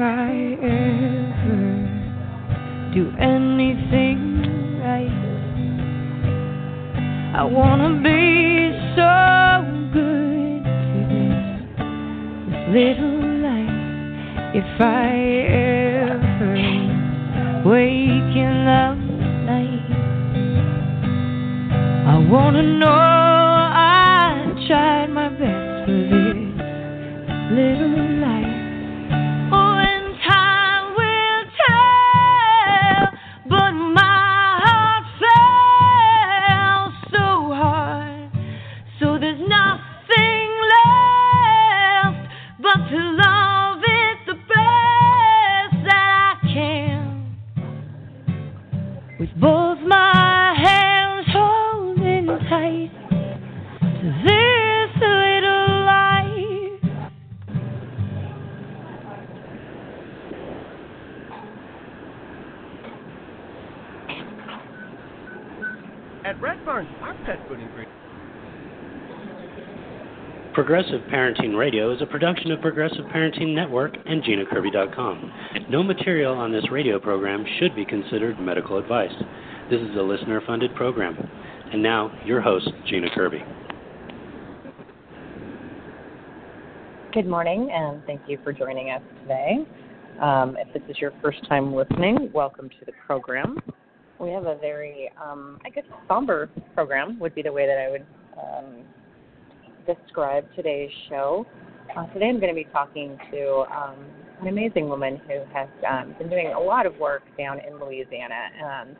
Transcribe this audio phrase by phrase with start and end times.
[0.00, 1.62] I ever
[2.92, 4.20] do anything
[4.82, 5.08] right,
[7.34, 9.12] I wanna be so
[9.94, 11.44] good to this,
[12.46, 13.78] this little life.
[14.54, 15.16] If I
[16.12, 16.54] ever
[17.64, 18.94] wake in the
[19.46, 19.88] night,
[22.06, 26.36] I wanna know I tried my best for this
[27.50, 28.05] little
[70.66, 75.32] Progressive Parenting Radio is a production of Progressive Parenting Network and GinaKirby.com.
[75.70, 79.12] No material on this radio program should be considered medical advice.
[79.70, 81.16] This is a listener funded program.
[81.72, 83.44] And now, your host, Gina Kirby.
[87.12, 89.58] Good morning, and thank you for joining us today.
[90.20, 93.56] Um, if this is your first time listening, welcome to the program.
[94.18, 97.88] We have a very, um, I guess, somber program would be the way that I
[97.88, 98.06] would
[98.36, 98.84] um,
[99.86, 101.46] describe today's show.
[101.96, 103.96] Uh, today I'm going to be talking to um,
[104.40, 108.34] an amazing woman who has um, been doing a lot of work down in Louisiana,
[108.62, 108.96] and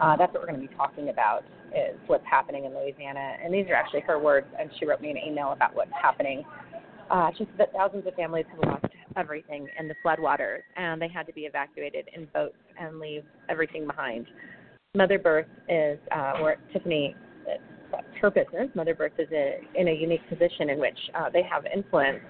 [0.00, 3.36] uh, that's what we're going to be talking about is what's happening in Louisiana.
[3.44, 6.44] And these are actually her words, and she wrote me an email about what's happening.
[7.10, 11.08] Uh, she said that thousands of families have lost everything in the floodwaters, and they
[11.08, 14.26] had to be evacuated in boats and leave everything behind.
[14.94, 17.14] Mother Birth is uh, where Tiffany,
[18.20, 18.68] her business.
[18.74, 22.20] Mother Birth is a, in a unique position in which uh, they have influence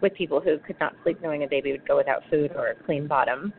[0.00, 2.74] with people who could not sleep knowing a baby would go without food or a
[2.84, 3.52] clean bottom.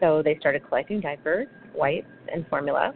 [0.00, 2.92] So they started collecting diapers, wipes, and formula.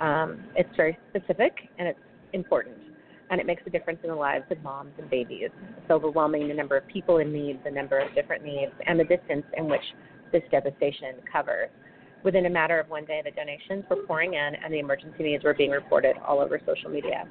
[0.00, 1.98] Um, it's very specific and it's
[2.32, 2.76] important,
[3.30, 5.48] and it makes a difference in the lives of moms and babies.
[5.78, 9.04] It's overwhelming the number of people in need, the number of different needs, and the
[9.04, 9.80] distance in which
[10.32, 11.70] this devastation covers.
[12.26, 15.44] Within a matter of one day, the donations were pouring in and the emergency needs
[15.44, 17.22] were being reported all over social media.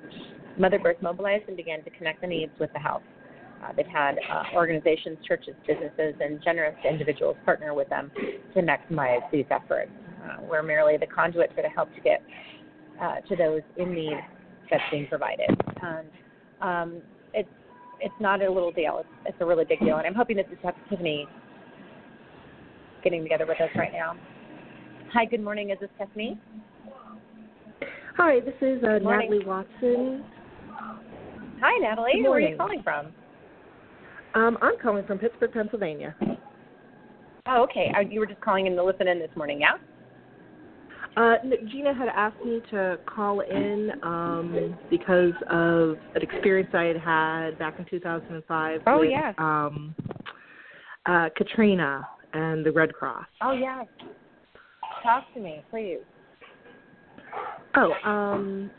[0.57, 3.03] Mother Birth mobilized and began to connect the needs with the house.
[3.61, 8.09] Uh, they've had uh, organizations, churches, businesses, and generous individuals partner with them
[8.53, 9.91] to maximize these efforts.
[10.23, 12.23] Uh, we're merely the conduit for the help to get
[13.01, 14.17] uh, to those in need
[14.71, 15.49] that's being provided.
[15.81, 16.07] And
[16.61, 17.01] um,
[17.33, 17.49] it's
[17.99, 19.97] it's not a little deal; it's, it's a really big deal.
[19.97, 21.27] And I'm hoping that this is Tiffany
[23.03, 24.15] getting together with us right now.
[25.15, 25.69] Hi, good morning.
[25.69, 26.37] Is this Tiffany?
[28.17, 28.99] Hi, this is uh.
[28.99, 30.25] Natalie Watson.
[31.61, 32.21] Hi, Natalie.
[32.21, 33.13] Where are you calling from?
[34.33, 36.13] Um, I'm calling from Pittsburgh, Pennsylvania.
[37.47, 37.93] Oh, okay.
[37.95, 39.75] Uh, You were just calling in to listen in this morning, yeah?
[41.15, 41.35] Uh,
[41.71, 47.57] Gina had asked me to call in um, because of an experience I had had
[47.57, 49.33] back in 2005 Oh, with yes.
[49.37, 49.95] um,
[51.05, 53.27] uh, Katrina and the Red Cross.
[53.41, 53.85] Oh, yes.
[55.05, 55.99] Talk to me, please.
[57.75, 58.71] Oh, um,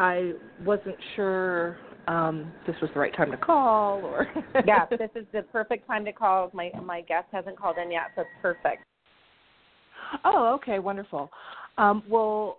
[0.00, 0.32] I
[0.64, 1.78] wasn't sure
[2.08, 4.26] um, this was the right time to call or.
[4.66, 6.50] yeah, this is the perfect time to call.
[6.52, 8.82] My my guest hasn't called in yet, so it's perfect.
[10.24, 11.30] Oh, okay, wonderful.
[11.78, 12.58] Um, well,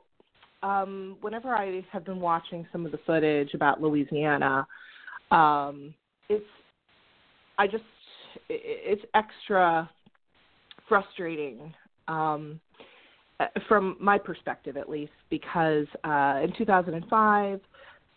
[0.63, 4.65] um, whenever I have been watching some of the footage about Louisiana,
[5.31, 5.93] um,
[6.29, 6.45] it's
[7.57, 7.83] I just
[8.49, 9.89] i- it's extra
[10.87, 11.73] frustrating
[12.07, 12.59] um,
[13.39, 17.59] uh, from my perspective, at least, because uh, in 2005.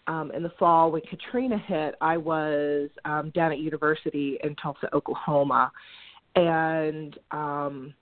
[0.06, 4.88] Um, in the fall, when Katrina hit, I was um, down at university in Tulsa,
[4.94, 5.70] Oklahoma,
[6.34, 7.92] and um,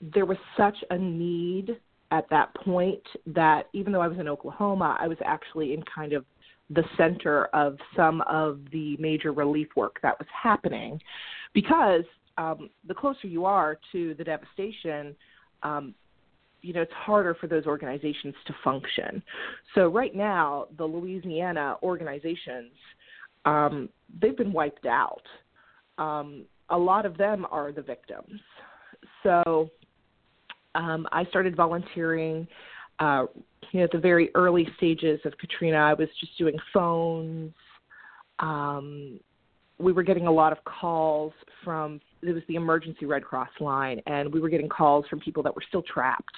[0.00, 1.76] there was such a need
[2.10, 6.12] at that point that even though I was in Oklahoma, I was actually in kind
[6.12, 6.24] of
[6.70, 11.00] the center of some of the major relief work that was happening
[11.52, 12.04] because
[12.38, 15.14] um, the closer you are to the devastation,
[15.62, 15.94] um,
[16.62, 19.22] you know, it's harder for those organizations to function.
[19.74, 22.72] So right now, the Louisiana organizations,
[23.44, 23.88] um,
[24.20, 25.22] they've been wiped out.
[25.98, 28.40] Um, a lot of them are the victims.
[29.22, 29.70] So
[30.74, 32.46] um, I started volunteering.
[32.98, 33.26] Uh,
[33.72, 37.52] you know, at the very early stages of Katrina, I was just doing phones.
[38.38, 39.20] Um,
[39.78, 44.00] we were getting a lot of calls from it was the emergency Red Cross line,
[44.06, 46.34] and we were getting calls from people that were still trapped.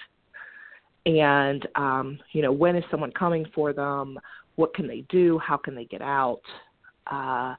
[1.06, 4.18] And um, you know, when is someone coming for them?
[4.56, 5.38] What can they do?
[5.38, 6.42] How can they get out?
[7.06, 7.54] Uh,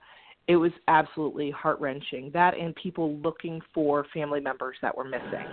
[0.48, 2.30] it was absolutely heart wrenching.
[2.34, 5.46] That and people looking for family members that were missing,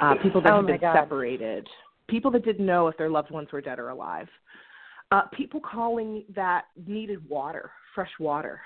[0.00, 0.94] uh, people that Oh, had been God.
[0.94, 1.68] separated,
[2.08, 4.28] people that didn't know if their loved ones were dead or alive,
[5.12, 8.60] uh, people calling that needed water, fresh water.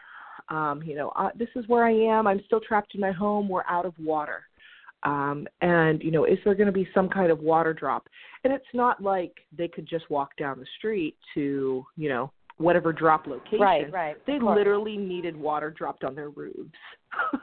[0.50, 2.26] Um, you know, uh, this is where I am.
[2.26, 3.48] I'm still trapped in my home.
[3.48, 4.42] We're out of water.
[5.02, 8.08] Um, and you know, is there going to be some kind of water drop?
[8.44, 12.92] And it's not like they could just walk down the street to, you know, whatever
[12.92, 13.60] drop location.
[13.60, 14.26] Right, right.
[14.26, 16.70] They literally needed water dropped on their roofs.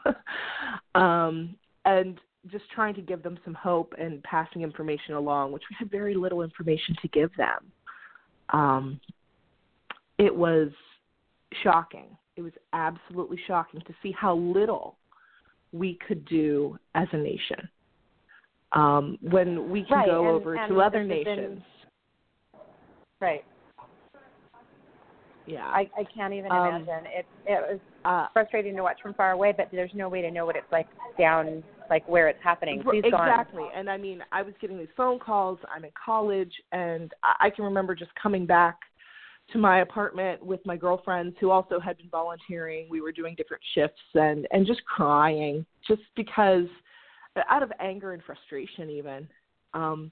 [0.95, 1.55] um,
[1.85, 2.19] and
[2.51, 6.15] just trying to give them some hope and passing information along, which we had very
[6.15, 7.71] little information to give them.
[8.51, 8.99] Um,
[10.17, 10.69] it was
[11.63, 12.16] shocking.
[12.37, 14.95] It was absolutely shocking to see how little
[15.73, 17.67] we could do as a nation.
[18.73, 21.63] Um, when we can Right, go and- over and to other has been- nations.
[23.19, 23.43] Right.
[25.47, 25.65] Yeah.
[25.65, 27.05] I, I can't even Um, imagine.
[27.07, 30.29] It it was uh, frustrating to watch from far away, but there's no way to
[30.29, 30.87] know what it's like
[31.17, 32.83] down, like where it's happening.
[32.83, 33.65] Please exactly.
[33.73, 35.57] And I mean, I was getting these phone calls.
[35.73, 38.77] I'm in college, and I I can remember just coming back
[39.51, 42.87] to my apartment with my girlfriends who also had been volunteering.
[42.89, 46.65] We were doing different shifts and and just crying, just because
[47.49, 49.27] out of anger and frustration, even.
[49.73, 50.11] Um,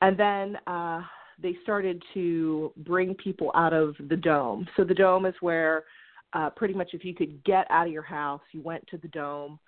[0.00, 1.02] and then uh,
[1.42, 4.66] they started to bring people out of the dome.
[4.76, 5.84] So the dome is where
[6.32, 9.08] uh, pretty much if you could get out of your house, you went to the
[9.08, 9.58] dome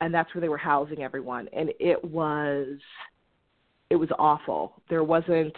[0.00, 2.78] and that's where they were housing everyone and it was
[3.90, 5.54] it was awful there wasn't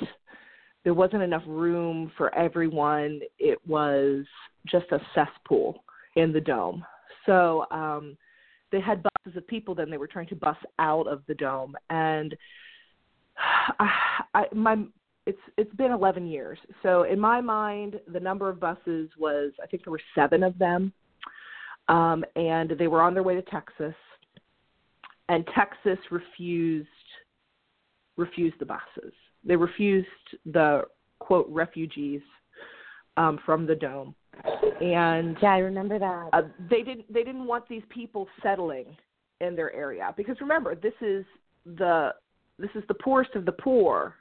[0.87, 3.19] there wasn't enough room for everyone.
[3.41, 4.25] It was
[4.69, 5.83] just a cesspool
[6.15, 6.85] in the dome.
[7.27, 8.17] So um
[8.71, 11.75] they had buses of people then they were trying to bus out of the dome.
[11.91, 12.37] And
[13.81, 13.91] I,
[14.33, 14.85] I my
[15.27, 16.61] it's it's been 11 years.
[16.85, 20.57] So in my mind the number of buses was i think there were 7 of
[20.57, 20.93] them.
[21.89, 23.97] Um and they were on their way to Texas.
[25.29, 26.89] And Texas refused
[28.17, 29.13] refused the buses.
[29.47, 30.09] They refused
[30.45, 30.83] the
[31.21, 32.21] quote refugees
[33.17, 34.15] um, from the dome,
[34.81, 36.29] and Yeah, I remember that.
[36.33, 38.97] uh, they didn't they didn't want these people settling
[39.41, 41.25] in their area because remember this is
[41.65, 42.11] the
[42.59, 44.15] this is the poorest of the poor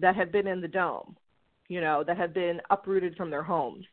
[0.00, 1.16] that have been in the dome,
[1.68, 3.84] you know, that have been uprooted from their homes,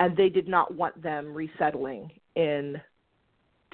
[0.00, 2.80] and they did not want them resettling in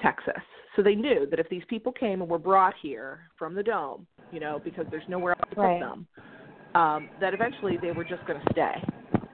[0.01, 0.43] Texas.
[0.75, 4.07] So they knew that if these people came and were brought here from the dome,
[4.31, 5.79] you know, because there's nowhere else to Right.
[5.79, 6.07] put them,
[6.75, 8.83] um, that eventually they were just going to stay.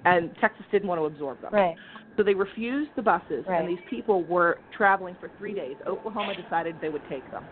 [0.05, 1.53] And Texas didn't want to absorb them.
[1.53, 1.77] right.
[2.17, 3.59] So they refused the buses, Right.
[3.59, 5.75] and these people were traveling for three days.
[5.85, 7.43] Oklahoma decided they would take them.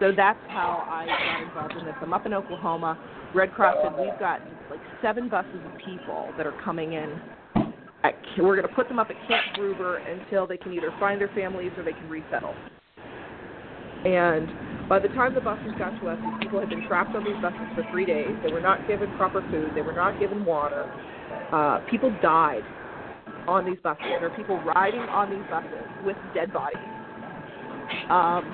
[0.00, 1.94] So that's how I got involved in this.
[2.00, 2.96] I'm up in Oklahoma.
[3.34, 4.40] Red Cross said we've got
[4.70, 7.20] like seven buses of people that are coming in.
[8.02, 11.20] At, we're going to put them up at Camp Gruber until they can either find
[11.20, 12.54] their families or they can resettle.
[14.04, 17.22] And by the time the buses got to us, these people had been trapped on
[17.22, 18.30] these buses for three days.
[18.42, 19.72] They were not given proper food.
[19.74, 20.90] They were not given water.
[21.52, 22.62] Uh, people died
[23.46, 24.02] on these buses.
[24.02, 26.80] There are people riding on these buses with dead bodies.
[28.08, 28.44] Um,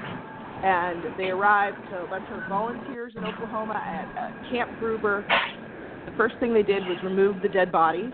[0.64, 5.24] and they arrived to a bunch of volunteers in Oklahoma at uh, Camp Gruber.
[6.06, 8.12] The first thing they did was remove the dead bodies.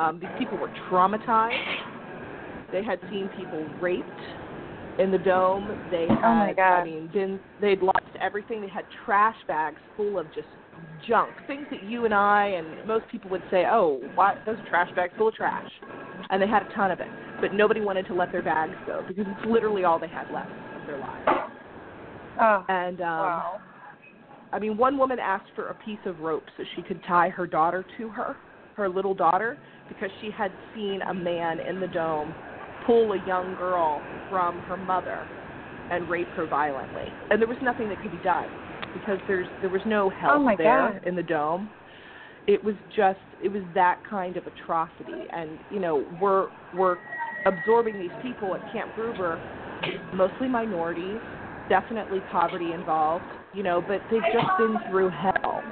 [0.00, 1.52] Um, these people were traumatized.
[2.72, 4.08] They had seen people raped
[4.98, 5.68] in the dome.
[5.90, 6.80] They had, Oh, my God.
[6.80, 8.60] I mean, been they'd lost everything.
[8.60, 10.46] They had trash bags full of just
[11.06, 14.90] junk, things that you and I and most people would say, "Oh, why those trash
[14.94, 15.68] bags full of trash,"
[16.30, 17.08] and they had a ton of it.
[17.40, 20.50] But nobody wanted to let their bags go because it's literally all they had left
[20.50, 21.28] of their lives.
[22.40, 23.60] Oh, And um, wow.
[24.52, 27.46] I mean, one woman asked for a piece of rope so she could tie her
[27.46, 28.36] daughter to her,
[28.76, 29.58] her little daughter,
[29.90, 32.34] because she had seen a man in the dome
[32.86, 35.28] pull a young girl from her mother
[35.90, 37.12] and rape her violently.
[37.30, 38.46] And there was nothing that could be done
[38.94, 41.06] because there's there was no help Oh, there God.
[41.06, 41.68] in the dome.
[42.46, 46.96] It was just it was that kind of atrocity and you know, we're we're
[47.46, 49.38] absorbing these people at Camp Gruber,
[50.14, 51.18] mostly minorities,
[51.68, 55.62] definitely poverty involved, you know, but they've just been through hell.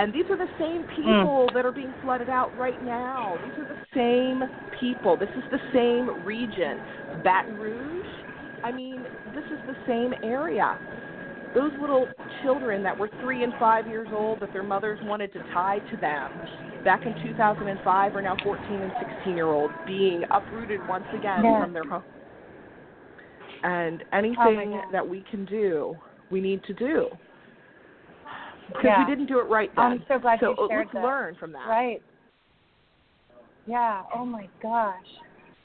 [0.00, 0.96] And these are the same mm.
[0.96, 3.36] people that are being flooded out right now.
[3.44, 4.42] These are the same
[4.80, 5.18] people.
[5.18, 6.80] This is the same region.
[7.22, 8.06] Baton Rouge,
[8.64, 9.02] I mean,
[9.34, 10.78] this is the same area.
[11.54, 12.08] Those little
[12.42, 15.96] children that were three and five years old that their mothers wanted to tie to
[15.98, 16.32] them
[16.82, 21.62] back in 2005 are now 14 and 16 year olds being uprooted once again Yeah.
[21.62, 22.04] from their home.
[23.62, 24.92] and Oh, anything God.
[24.92, 25.94] that we can do,
[26.30, 27.10] we need to do.
[28.70, 29.04] Because Yeah.
[29.04, 29.84] we didn't do it right then.
[29.84, 31.02] I'm so glad so you shared let's that.
[31.04, 31.66] learn from that.
[31.68, 32.02] Right.
[33.66, 34.02] Yeah.
[34.14, 35.06] Oh my gosh.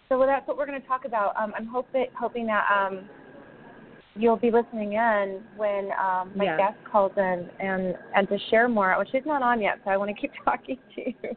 [0.10, 1.36] So well, that's what we're going to talk about.
[1.38, 3.10] Um, I'm hoping hoping that um,
[4.16, 6.58] you'll be listening in when um, my Yeah.
[6.58, 8.94] guest calls in and and to share more.
[8.98, 11.30] Well, she's not on yet, so I want to keep talking to you.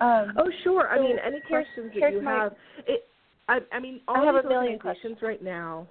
[0.00, 0.88] Um, Oh, sure.
[0.88, 2.52] I So mean, any questions that you my- have?
[2.86, 3.04] It,
[3.48, 5.86] I, I mean, all I have these a million organizations right now.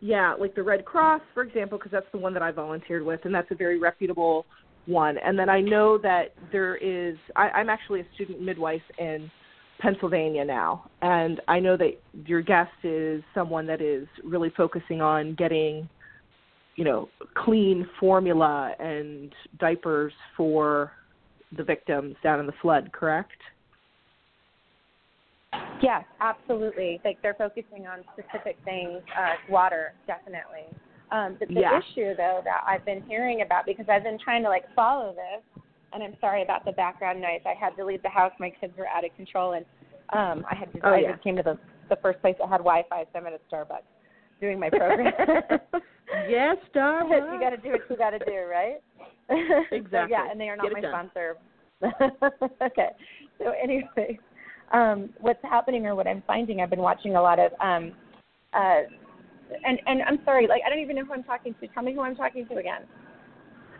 [0.00, 3.20] Yeah, like the Red Cross, for example, because that's the one that I volunteered with,
[3.24, 4.46] and that's a very reputable
[4.86, 5.18] one.
[5.18, 7.16] And then I know that there is.
[7.36, 9.30] I, I'm actually a student midwife in
[9.78, 15.34] Pennsylvania now, and I know that your guest is someone that is really focusing on
[15.34, 15.86] getting,
[16.76, 20.92] you know, clean formula and diapers for
[21.56, 22.90] the victims down in the flood.
[22.92, 23.32] Correct?
[25.82, 27.00] Yes, absolutely.
[27.04, 30.66] Like they're focusing on specific things, uh, water, definitely.
[31.10, 31.78] Um, but the Yeah.
[31.78, 35.62] issue, though, that I've been hearing about because I've been trying to like follow this,
[35.92, 37.40] and I'm sorry about the background noise.
[37.46, 39.64] I had to leave the house; my kids were out of control, and
[40.12, 40.80] um, I had to.
[40.84, 41.12] Oh, I yeah.
[41.12, 43.82] just came to the the first place that had Wi-Fi, so I'm at a Starbucks
[44.40, 45.12] doing my program.
[46.28, 47.32] yes, Starbucks.
[47.32, 48.80] you got to do what you got to do, right?
[49.70, 50.10] So, Exactly.
[50.10, 50.90] yeah, and they are not my done.
[50.92, 51.36] sponsor.
[52.62, 52.90] okay.
[53.38, 54.18] So anyway,
[54.72, 57.92] um, what's happening or what I'm finding, I've been watching a lot of, um,
[58.54, 58.82] uh,
[59.64, 61.66] and and I'm sorry, like I don't even know who I'm talking to.
[61.68, 62.82] Tell me who I'm talking to again.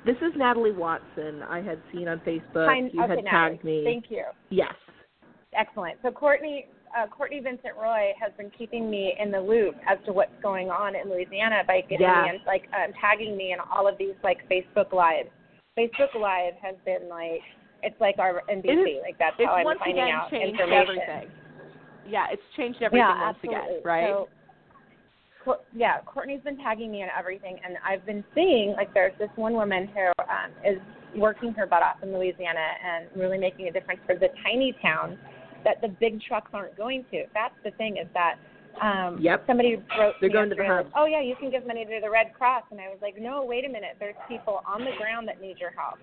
[0.04, 1.42] This is Natalie Watson.
[1.48, 2.66] I had seen on Facebook.
[2.66, 3.30] Hi- you okay, had Natalie.
[3.30, 3.82] tagged me.
[3.84, 4.24] Thank you.
[4.50, 4.72] yes.
[5.58, 5.98] Excellent.
[6.02, 6.66] So Courtney,
[6.96, 10.70] uh, Courtney Vincent Roy has been keeping me in the loop as to what's going
[10.70, 12.22] on in Louisiana by getting Yeah.
[12.22, 15.28] me and like um, tagging me in all of these like Facebook lives.
[15.78, 17.42] Facebook Live has been like
[17.82, 18.98] it's like our NBC.
[18.98, 20.72] Is- like that's how I'm finding out information.
[20.72, 21.30] everything.
[22.08, 23.76] Yeah, it's changed everything yeah, once absolutely.
[23.76, 24.26] again, right?
[25.44, 29.30] So, yeah, Courtney's been tagging me in everything, and I've been seeing like there's this
[29.36, 30.80] one woman who um, is
[31.16, 35.16] working her butt off in Louisiana and really making a difference for the tiny towns
[35.64, 37.24] that the big trucks aren't going to.
[37.34, 38.36] That's the thing is that
[38.80, 39.44] um Yep.
[39.46, 40.90] somebody wrote They're going to the hubs.
[40.96, 43.44] Oh yeah, you can give money to the Red Cross and I was like, No,
[43.44, 45.98] wait a minute, there's people on the ground that need your help.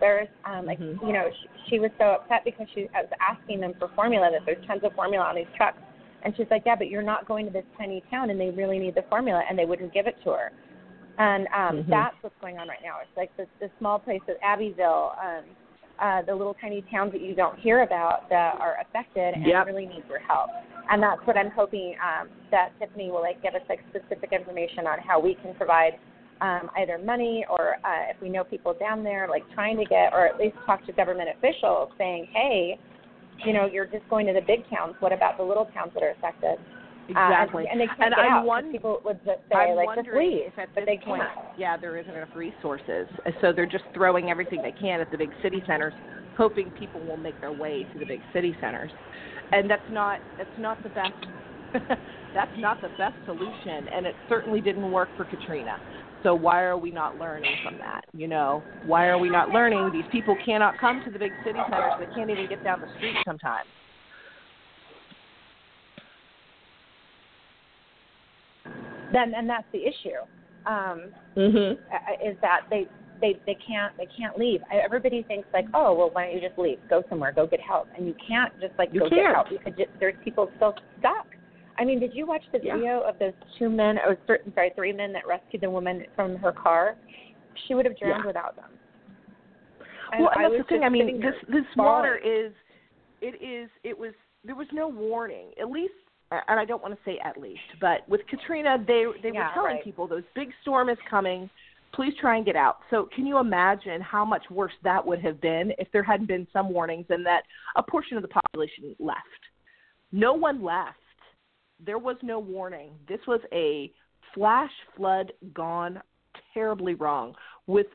[0.00, 1.00] There's um like Mhm.
[1.06, 4.30] you know, she, she was so upset because she I was asking them for formula
[4.30, 5.78] that there's tons of formula on these trucks
[6.24, 8.78] and she's like, Yeah, but you're not going to this tiny town and they really
[8.78, 10.52] need the formula and they wouldn't give it to her.
[11.18, 11.90] And um Mhm.
[11.90, 12.96] that's what's going on right now.
[13.02, 15.44] It's like the the small places Abbeville, um
[16.02, 19.66] uh, the little tiny towns that you don't hear about that are affected and Yep.
[19.66, 20.50] really need your help.
[20.90, 24.86] And that's what I'm hoping um, that Tiffany will like give us like specific information
[24.86, 25.92] on how we can provide
[26.40, 30.12] um, either money or uh, if we know people down there, like trying to get
[30.12, 32.78] or at least talk to government officials saying, hey,
[33.46, 34.94] you know, you're just going to the big towns.
[34.98, 36.58] What about the little towns that are affected?
[37.08, 37.64] Exactly.
[37.64, 38.46] Uh, and, and they can't And get I'm out.
[38.46, 41.22] won- people would just say I'm like, just leave, if at but this they point,
[41.22, 41.58] can't.
[41.58, 43.08] yeah, there isn't enough resources,
[43.40, 45.94] so they're just throwing everything they can at the big city centers,
[46.36, 48.90] hoping people will make their way to the big city centers,
[49.52, 51.12] and that's not that's not the best
[52.34, 55.76] that's not the best solution, and it certainly didn't work for Katrina.
[56.22, 58.02] So why are we not learning from that?
[58.12, 59.90] You know, why are we not learning?
[59.92, 61.92] These people cannot come to the big city centers.
[61.98, 63.66] They can't even get down the street sometimes.
[69.12, 70.20] Then and that's the issue.
[70.66, 71.78] Um, Mhm.
[71.92, 72.88] uh, is that they
[73.20, 74.62] they they can't they can't leave.
[74.70, 77.88] Everybody thinks like, oh well, why don't you just leave, go somewhere, go get help,
[77.96, 79.22] and you can't just like You go can't.
[79.22, 79.50] get help.
[79.50, 81.26] You could just there's people still stuck.
[81.78, 82.76] I mean, did you watch the Yeah.
[82.76, 86.36] video of those two men or certain sorry three men that rescued the woman from
[86.36, 86.96] her car?
[87.66, 88.26] She would have drowned Yeah.
[88.26, 88.78] without them.
[90.18, 90.84] well, and that's the thing.
[90.84, 92.52] I mean, this this water is,
[93.22, 94.12] it is, it was.
[94.44, 95.54] There was no warning.
[95.58, 95.94] At least,
[96.48, 99.76] and I don't want to say at least, but with Katrina, they they were telling
[99.76, 99.84] right.
[99.84, 101.48] people those big storm is coming.
[101.94, 102.78] Please try and get out.
[102.90, 106.46] So, can you imagine how much worse that would have been if there hadn't been
[106.52, 107.42] some warnings and that
[107.76, 109.18] a portion of the population left?
[110.10, 110.96] No one left.
[111.84, 112.92] There was no warning.
[113.08, 113.92] This was a
[114.34, 116.00] flash flood gone
[116.54, 117.34] terribly wrong
[117.66, 117.86] with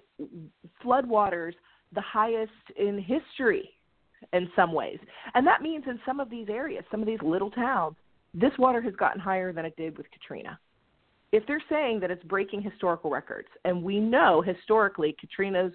[0.83, 1.53] floodwaters
[1.93, 3.69] the highest in history
[4.33, 4.99] in some ways.
[5.33, 7.95] And that means in some of these areas, some of these little towns,
[8.39, 10.59] this water has gotten higher than it did with Katrina.
[11.31, 15.73] If they're saying that it's breaking historical records, and we know historically Katrina's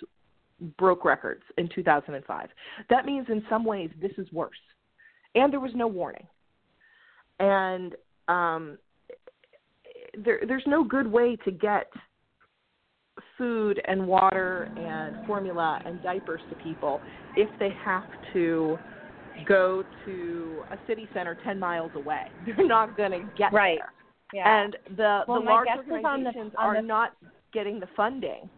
[0.78, 2.48] broke records in 2005,
[2.88, 4.56] that means in some ways this is worse.
[5.34, 6.26] And there was no warning.
[7.40, 7.96] And
[8.28, 8.78] um,
[10.16, 11.90] there, there's no good way to get
[13.36, 17.00] food and water and formula and diapers to people
[17.36, 18.78] if they have to
[19.46, 22.24] go to a city center 10 miles away.
[22.46, 23.78] They're not going to get Right.
[23.78, 23.92] there.
[24.32, 24.62] Yeah.
[24.64, 27.12] And the Well, the large is on the- organizations on are the- not
[27.52, 28.48] getting the funding.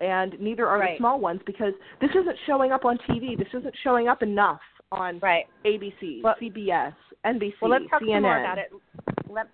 [0.00, 0.92] And neither are Right.
[0.94, 3.36] the small ones because this isn't showing up on TV.
[3.36, 4.60] This isn't showing up enough
[4.92, 5.46] on right.
[5.66, 6.94] ABC, Well- CBS,
[7.24, 8.14] NBC, Well, let's talk CNN.
[8.16, 8.72] some more about it.
[9.28, 9.48] Let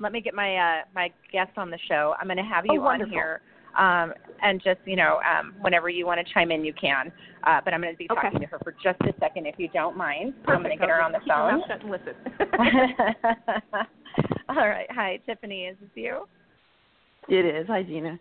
[0.00, 2.14] let me get my uh, my guest on the show.
[2.20, 3.12] I'm going to have Oh, you on wonderful.
[3.14, 3.40] here,
[3.78, 7.12] um, and just you know, um, whenever you want to chime in, you can.
[7.44, 8.20] Uh, but I'm going to be Okay.
[8.22, 10.34] talking to her for just a second, if you don't mind.
[10.46, 11.58] I'm going to get her on the phone.
[11.58, 12.14] mouth shut and listen.
[14.48, 14.86] All right.
[14.90, 15.64] Hi, Tiffany.
[15.64, 16.26] Is this you?
[17.28, 17.66] It is.
[17.68, 18.18] Hi, Gina.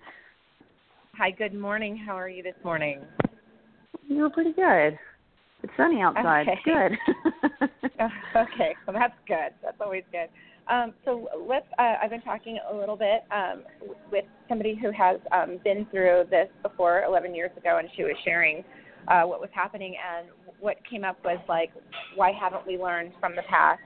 [1.18, 1.32] Hi.
[1.32, 1.98] Good morning.
[1.98, 3.02] How are you this morning?
[4.08, 4.98] You're pretty good.
[5.64, 6.48] It's sunny outside.
[6.48, 6.60] Okay.
[6.64, 6.98] Good.
[8.36, 9.54] Okay, well that's good.
[9.64, 10.28] That's always good.
[10.70, 11.66] Um, so let's.
[11.80, 13.64] Uh, I've been talking a little bit um,
[14.12, 18.16] with somebody who has um, been through this before 11 years ago, and she was
[18.26, 18.64] sharing
[19.08, 20.28] uh, what was happening, and
[20.60, 21.72] what came up was like,
[22.16, 23.80] why haven't we learned from the past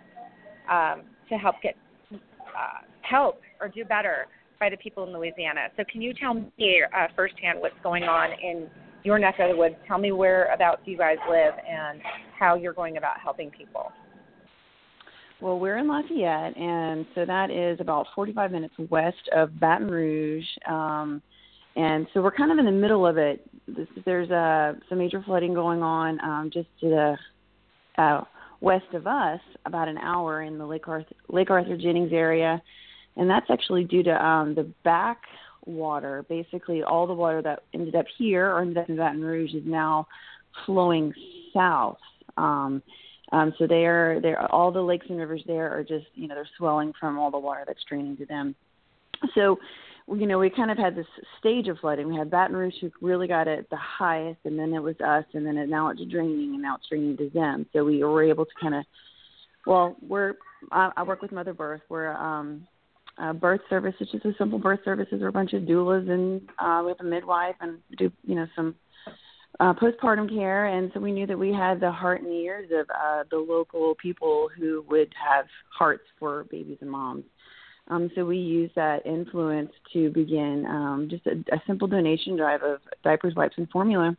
[0.69, 1.75] um, to help get
[2.13, 4.27] uh, help or do better
[4.59, 5.67] by the people in Louisiana?
[5.77, 8.67] So can you tell me uh, firsthand what's going on in
[9.03, 9.75] your neck of the woods?
[9.87, 12.01] Tell me whereabouts you guys live and
[12.39, 13.91] how you're going about helping people.
[15.41, 20.45] Well, we're in Lafayette, and so that is about 45 minutes west of Baton Rouge.
[20.67, 21.21] Um,
[21.75, 23.47] and so we're kind of in the middle of it.
[23.67, 26.89] This, there's uh, some major flooding going on um, just to
[27.97, 28.23] the uh,
[28.59, 32.61] west of us, about an hour in the Lake Arthur, Lake Arthur Jennings area,
[33.17, 35.23] and that's actually due to um, the back
[35.65, 36.23] water.
[36.29, 39.63] Basically, all the water that ended up here or ended up in Baton Rouge is
[39.65, 40.07] now
[40.65, 41.13] flowing
[41.53, 41.97] south.
[42.37, 42.83] Um,
[43.31, 46.35] um, so they are, they're all the lakes and rivers there are just you know
[46.35, 48.55] they're swelling from all the water that's draining to them.
[49.35, 49.57] So
[50.13, 51.05] you know we kind of had this
[51.39, 52.07] stage of flooding.
[52.07, 55.25] We had Baton Rouge who really got it the highest, and then it was us,
[55.33, 57.65] and then it, now it's draining, and now it's draining to them.
[57.73, 58.83] So we were able to kind of
[59.65, 60.33] well we're
[60.71, 61.81] I, I work with Mother Birth.
[61.89, 62.67] We're um,
[63.17, 65.19] a birth service, which is a simple birth services.
[65.21, 68.47] We're a bunch of doulas, and uh, we have a midwife, and do you know
[68.55, 68.75] some
[69.61, 72.87] uh, postpartum care, and so we knew that we had the heart and ears of
[72.89, 77.23] uh, the local people who would have hearts for babies and moms.
[77.87, 82.63] Um, so we used that influence to begin um, just a, a simple donation drive
[82.63, 84.17] of diapers, wipes, and formula,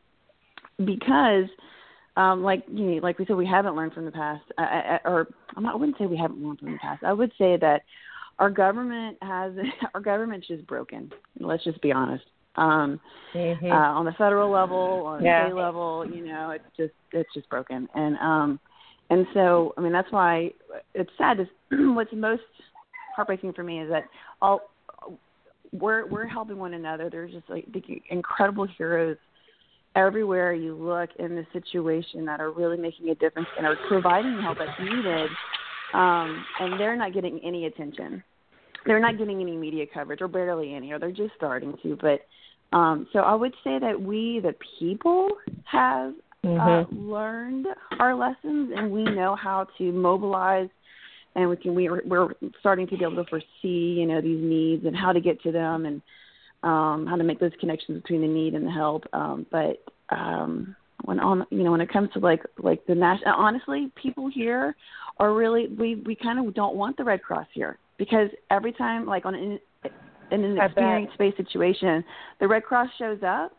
[0.84, 1.46] because,
[2.16, 5.26] um, like you know, like we said, we haven't learned from the past, uh, or
[5.56, 7.02] I'm not, I wouldn't say we haven't learned from the past.
[7.02, 7.82] I would say that
[8.38, 9.54] our government has
[9.94, 11.10] our government's just broken.
[11.40, 12.24] Let's just be honest
[12.56, 13.00] um
[13.70, 15.46] uh, on the federal level on the Yeah.
[15.48, 17.88] state level you know it's just it's just broken.
[17.94, 18.60] And um
[19.10, 20.50] and so i mean that's why
[20.94, 22.42] it's sad to what's most
[23.16, 24.04] heartbreaking for me is that
[24.40, 24.60] all
[25.72, 27.08] we're we're helping one another.
[27.10, 29.16] There's just like the incredible heroes
[29.96, 30.52] everywhere.
[30.52, 34.42] You look in the situation that are really making a difference and are providing the
[34.42, 35.30] help that's needed
[35.94, 38.22] um and they're not getting any attention
[38.86, 42.26] they're not getting any media coverage or barely any or they're just starting to but
[42.76, 45.28] um so i would say that we the people
[45.64, 46.14] have
[46.44, 47.66] uh, learned
[48.00, 50.68] our lessons and we know how to mobilize
[51.36, 54.42] and we can we are, we're starting to be able to foresee you know these
[54.42, 56.02] needs and how to get to them and
[56.64, 60.74] um how to make those connections between the need and the help um but um
[61.04, 64.74] when on you know when it comes to like like the national honestly people here
[65.18, 69.06] are really we we kind of don't want the red cross here because every time
[69.06, 69.60] like on an
[70.32, 72.02] in an experience based situation
[72.40, 73.52] the red cross shows up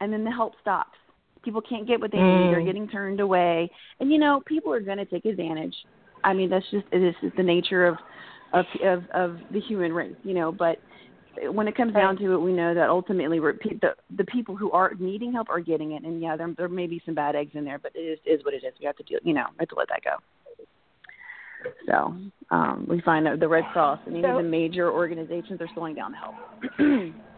[0.00, 0.98] and then the help stops.
[1.44, 2.50] People can't get what they need.
[2.50, 2.64] They're Mm.
[2.64, 3.70] getting turned away.
[4.00, 5.76] And you know people are going to take advantage.
[6.24, 7.96] I mean that's just this is the nature of
[8.52, 10.78] of of of the human race you know but
[11.52, 14.72] when it comes down to it we know that ultimately we're the the people who
[14.72, 16.02] are needing help are getting it.
[16.02, 18.44] And yeah there there may be some bad eggs in there but it is is
[18.44, 18.74] what it is.
[18.80, 20.16] We have to do you know we have to let that go
[21.86, 22.14] so
[22.50, 25.94] um we find that the red cross and even So- the major organizations are slowing
[25.94, 27.14] down the help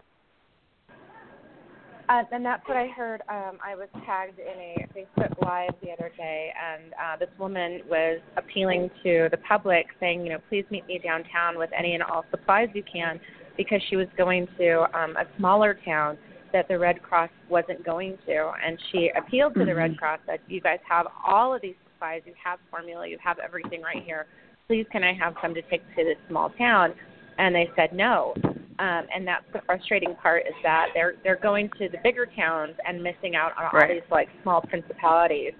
[2.07, 3.21] Uh, and that's what I heard.
[3.29, 7.81] Um, I was tagged in a Facebook Live the other day, and uh, this woman
[7.89, 12.03] was appealing to the public, saying, you know, please meet me downtown with any and
[12.03, 13.19] all supplies you can,
[13.57, 16.15] because she was going to um, a smaller town
[16.53, 19.97] that the Red Cross wasn't going to, and she appealed to the Red Mhm.
[19.97, 21.73] Cross that you guys have all of these
[22.05, 24.27] supplies, you have formula, you have everything right here.
[24.67, 26.93] Please, can I have some to take to this small town?
[27.37, 28.33] And they said no.
[28.77, 32.73] Um, and that's the frustrating part is that they're they're going to the bigger towns
[32.85, 35.53] and missing out on all these like small principalities.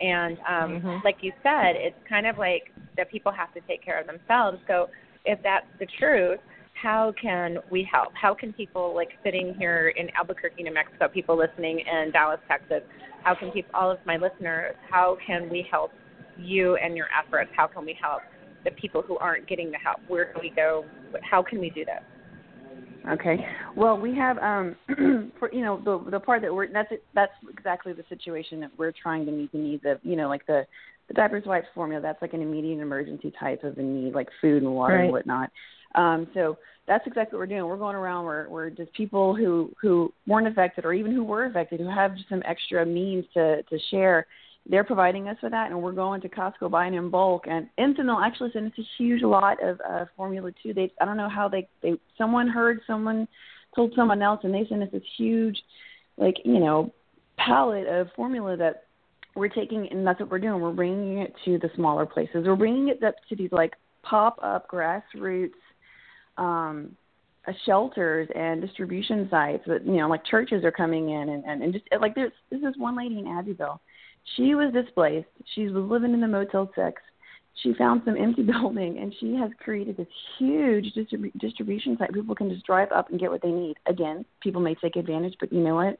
[0.00, 1.04] And um, Mhm.
[1.04, 4.58] like you said, it's kind of like that people have to take care of themselves.
[4.68, 4.90] So
[5.24, 6.40] if that's the truth,
[6.80, 8.12] how can we help?
[8.14, 12.82] How can people like sitting here in Albuquerque, New Mexico, people listening in Dallas, Texas,
[13.24, 15.92] how can people all of my listeners, how can we help
[16.38, 17.50] you and your efforts?
[17.56, 18.22] How can we help
[18.64, 19.98] the people who aren't getting the help?
[20.08, 20.84] Where do we go?
[21.28, 22.02] How can we do this?
[23.10, 23.36] Okay.
[23.76, 24.76] Well, we have um
[25.38, 28.92] for you know the the part that we're that's that's exactly the situation that we're
[28.92, 30.66] trying to meet the needs of you know like the
[31.08, 34.62] the diapers wipes formula that's like an immediate emergency type of a need like food
[34.62, 35.04] and water Right.
[35.04, 35.50] and whatnot.
[35.94, 37.66] Um so that's exactly what we're doing.
[37.66, 41.44] We're going around we're we're just people who who weren't affected or even who were
[41.44, 44.26] affected who have some extra means to to share.
[44.70, 47.44] They're providing us with that, and we're going to Costco buying in bulk.
[47.46, 50.74] And Enfamil actually sent us a huge lot of uh, formula too.
[50.74, 53.28] They I don't know how they they someone heard someone
[53.74, 55.58] told someone else, and they sent us this huge,
[56.16, 56.92] like you know,
[57.36, 58.84] pallet of formula that
[59.36, 60.60] we're taking, and that's what we're doing.
[60.60, 62.46] We're bringing it to the smaller places.
[62.46, 65.52] We're bringing it up to these like pop up grassroots
[66.38, 66.96] um,
[67.46, 69.64] uh, shelters and distribution sites.
[69.66, 72.60] That you know, like churches are coming in, and and, and just like there's this
[72.60, 73.80] is one lady in Abbeville.
[74.36, 75.28] She was displaced.
[75.54, 77.00] She was living in the Motel Six.
[77.62, 80.06] She found some empty building, and she has created this
[80.38, 82.12] huge distrib- distribution site.
[82.12, 83.76] People can just drive up and get what they need.
[83.86, 85.98] Again, people may take advantage, but you know what?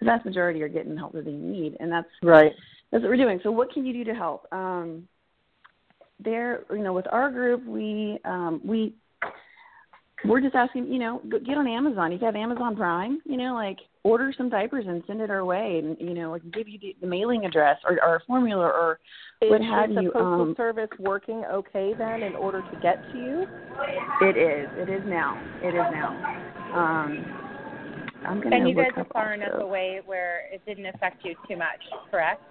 [0.00, 2.52] The vast majority are getting the help that they need, and that's Right.
[2.90, 3.40] that's what we're doing.
[3.42, 4.46] So what can you do to help?
[4.52, 5.08] Um,
[6.20, 8.94] there, you know, with our group, we um, we
[10.24, 12.12] we're just asking, you know, go- get on Amazon.
[12.12, 15.44] If you have Amazon Prime, you know, like order some diapers and send it our
[15.44, 18.64] way, and you know, like give you the, the mailing address or, or a formula
[18.64, 18.98] or
[19.42, 20.10] Is, what have is the you.
[20.12, 23.46] postal Um, service working okay then in order to get to you?
[24.22, 24.68] it is.
[24.76, 25.40] It is now.
[25.62, 26.10] It is now.
[26.74, 27.24] Um,
[28.26, 31.56] I'm gonna And you guys are far enough away where it didn't affect you too
[31.56, 32.42] much, correct?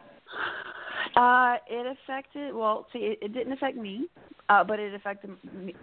[1.16, 2.54] Uh, it affected.
[2.54, 4.08] Well, see, it, it didn't affect me,
[4.50, 5.32] uh, but it affected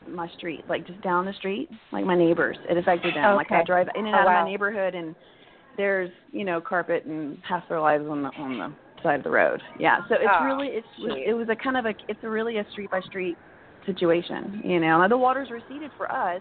[0.08, 2.56] my street, like just down the street, like my neighbors.
[2.68, 3.36] It affected them.
[3.36, 4.40] Like I drive in and Oh, out wow.
[4.40, 5.14] of my neighborhood, and
[5.76, 8.72] there's you know carpet and half their lives on the on the
[9.02, 9.60] side of the road.
[9.78, 11.24] Yeah, so it's Oh, really it's geez.
[11.26, 13.36] it was a kind of a it's a really a street by street
[13.86, 14.62] situation.
[14.64, 16.40] You know, now the waters receded for us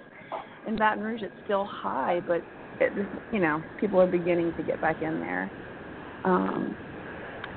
[0.68, 1.22] in Baton Rouge.
[1.24, 2.42] It's still high, but
[2.80, 2.94] it,
[3.34, 5.52] you know people are beginning to get back in there.
[6.24, 6.76] Um,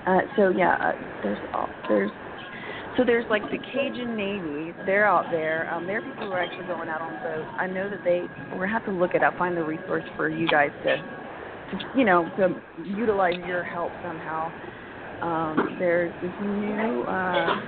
[0.07, 2.11] uh, so yeah, uh, there's all, there's
[2.97, 4.75] so there's like the Cajun Navy.
[4.87, 5.73] They're out there.
[5.73, 7.49] Um, there are people who are actually going out on boats.
[7.59, 8.23] I know that they.
[8.53, 11.99] We're gonna have to look it up, find the resource for you guys to, to
[11.99, 12.55] you know, to
[12.85, 14.51] utilize your help somehow.
[15.21, 17.61] Um, there's this new uh,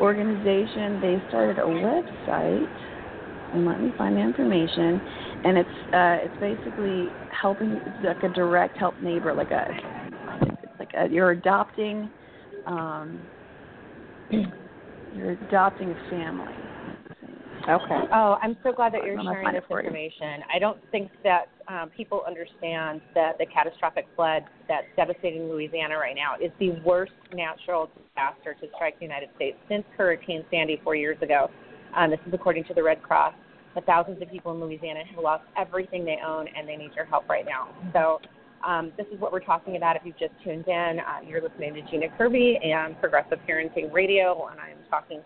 [0.00, 1.00] organization.
[1.00, 5.00] They started a website, and let me find the information.
[5.44, 7.72] And it's uh, it's basically helping.
[7.72, 9.66] It's like a direct help neighbor, like a
[10.62, 12.10] it's like a, you're adopting.
[12.66, 13.20] Um,
[15.16, 16.52] you're adopting a family.
[17.68, 18.00] Okay.
[18.12, 19.86] Oh, I'm so glad that you're sharing this it for you.
[19.86, 20.42] information.
[20.52, 26.16] I don't think that um, people understand that the catastrophic flood that's devastating Louisiana right
[26.16, 30.96] now is the worst natural disaster to strike the United States since Hurricane Sandy four
[30.96, 31.50] years ago.
[31.96, 33.34] Um, this is according to the Red Cross.
[33.76, 37.04] The thousands of people in Louisiana have lost everything they own, and they need your
[37.04, 37.68] help right now.
[37.92, 38.20] So.
[38.64, 39.96] Um, this is what we're talking about.
[39.96, 44.48] If you've just tuned in, uh, you're listening to Gina Kirby and Progressive Parenting Radio,
[44.50, 45.20] and I'm talking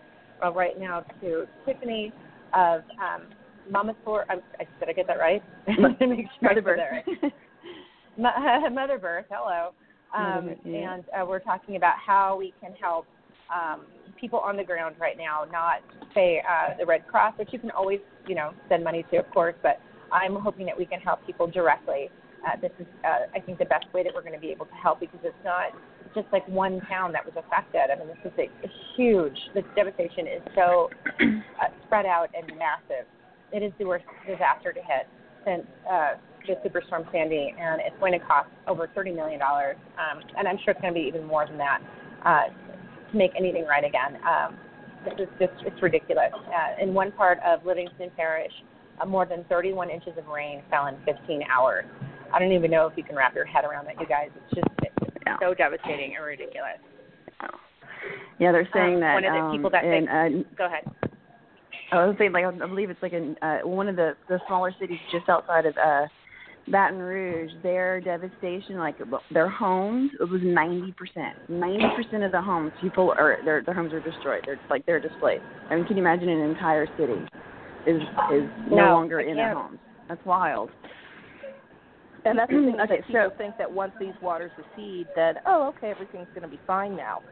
[0.45, 2.13] uh, right now to Tiffany
[2.55, 3.27] of um,
[3.71, 4.25] Mama's for.
[4.31, 5.43] I'm, I did I get that right?
[5.69, 6.81] Make sure Mother birth.
[6.91, 7.33] right.
[8.19, 9.27] Mo- Mother Birth.
[9.31, 9.73] Hello.
[10.17, 10.95] Mother Um, Birth, yeah.
[10.95, 13.07] And uh, we're talking about how we can help
[13.55, 13.83] um,
[14.19, 15.81] people on the ground right now, not
[16.15, 19.31] say uh, the Red Cross, which you can always, you know, send money to, of
[19.31, 19.55] course.
[19.63, 19.79] But
[20.11, 22.09] I'm hoping that we can help people directly.
[22.47, 24.67] Uh, this is, uh, I think, the best way that we're going to be able
[24.67, 25.75] to help because it's not
[26.15, 27.91] just like one town that was affected.
[27.91, 29.37] I mean, this is a, a huge.
[29.55, 30.89] The devastation is so
[31.21, 33.07] uh, spread out and massive.
[33.53, 35.07] It is the worst disaster to hit
[35.45, 36.15] since uh,
[36.47, 40.59] the Superstorm Sandy, and it's going to cost over thirty million dollars, um, and I'm
[40.65, 41.81] sure it's going to be even more than that
[42.25, 44.19] uh, to make anything right again.
[44.27, 44.57] Um,
[45.05, 46.33] this is just it's ridiculous.
[46.35, 48.53] Uh, in one part of Livingston Parish,
[49.01, 51.85] uh, more than 31 inches of rain fell in 15 hours.
[52.37, 54.29] I don't even know if you can wrap your head around that, you guys.
[54.37, 55.39] It's just it's Yeah.
[55.41, 56.77] so devastating and ridiculous.
[58.39, 59.15] Yeah, they're saying Um, that.
[59.15, 60.85] one of the um, people that in, they- uh, Go ahead.
[61.93, 64.71] I was saying, like, I believe it's like in uh, one of the the smaller
[64.79, 66.07] cities just outside of uh,
[66.69, 67.51] Baton Rouge.
[67.63, 68.97] Their devastation, like
[69.31, 71.37] their homes, it was ninety percent.
[71.49, 74.43] Ninety percent of the homes, people are their their homes are destroyed.
[74.45, 75.45] They're like they're displaced.
[75.71, 77.19] I mean, can you imagine an entire city
[77.87, 78.03] is
[78.35, 79.79] is no, No, longer in their homes?
[80.09, 80.71] That's wild.
[82.27, 85.73] And that's the thing Okay, that people think that once these waters recede, that oh,
[85.77, 87.23] okay, everything's going to be fine now.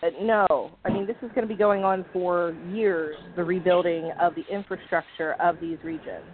[0.00, 3.16] But no, I mean this is going to be going on for years.
[3.36, 6.24] The rebuilding of the infrastructure of these regions.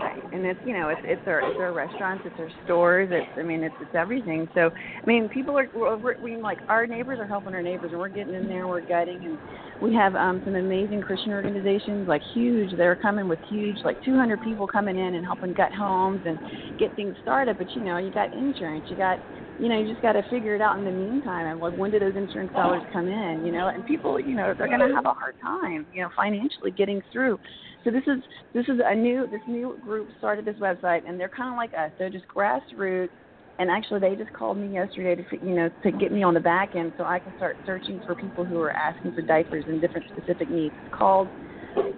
[0.00, 3.30] Right, and it's you know it's it's our it's our restaurants, it's our stores, it's
[3.38, 4.48] I mean it's it's everything.
[4.54, 8.00] So I mean people are we're, we like our neighbors are helping our neighbors, and
[8.00, 9.38] we're getting in there, we're gutting, and
[9.82, 12.76] we have um some amazing Christian organizations like huge.
[12.76, 16.38] They're coming with huge like 200 people coming in and helping gut homes and
[16.78, 17.58] get things started.
[17.58, 19.18] But you know you got insurance, you got
[19.58, 21.46] you know, you just got to figure it out in the meantime.
[21.46, 23.46] And like, when do those insurance dollars come in?
[23.46, 26.08] You know, and people, you know, they're going to have a hard time, you know,
[26.16, 27.38] financially getting through.
[27.84, 28.22] So this is
[28.54, 31.72] this is a new this new group started this website, and they're kind of like
[31.74, 31.90] us.
[31.98, 33.10] They're just grassroots.
[33.56, 36.40] And actually, they just called me yesterday to you know to get me on the
[36.40, 39.80] back end so I can start searching for people who are asking for diapers and
[39.80, 40.74] different specific needs.
[40.84, 41.28] It's called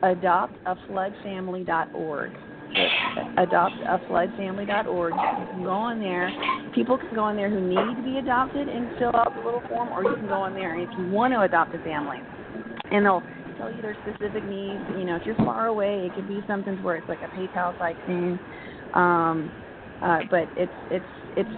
[0.03, 2.33] adoptafloodfamily.org
[3.38, 5.14] adoptafloodfamily.org.
[5.14, 6.31] You can go on there.
[6.75, 9.62] People can go on there who need to be adopted and fill out the little
[9.68, 12.18] form, or you can go on there if you want to adopt a family,
[12.90, 13.22] and they'll
[13.57, 14.83] tell you their specific needs.
[14.99, 17.77] You know, if you're far away, it could be something where it's like a PayPal
[17.79, 18.38] type thing.
[18.95, 19.51] Um,
[20.03, 21.05] uh, but it's it's
[21.37, 21.49] it's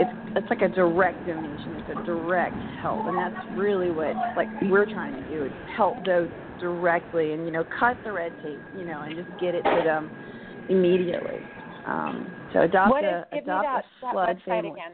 [0.00, 1.76] it's it's like a direct donation.
[1.76, 6.04] It's a direct help, and that's really what like we're trying to do is help
[6.06, 9.62] those directly, and you know, cut the red tape, you know, and just get it
[9.62, 10.10] to them
[10.68, 11.40] immediately.
[11.86, 14.70] Um, so adopt what a is, adopt that, a flood family.
[14.70, 14.92] Again.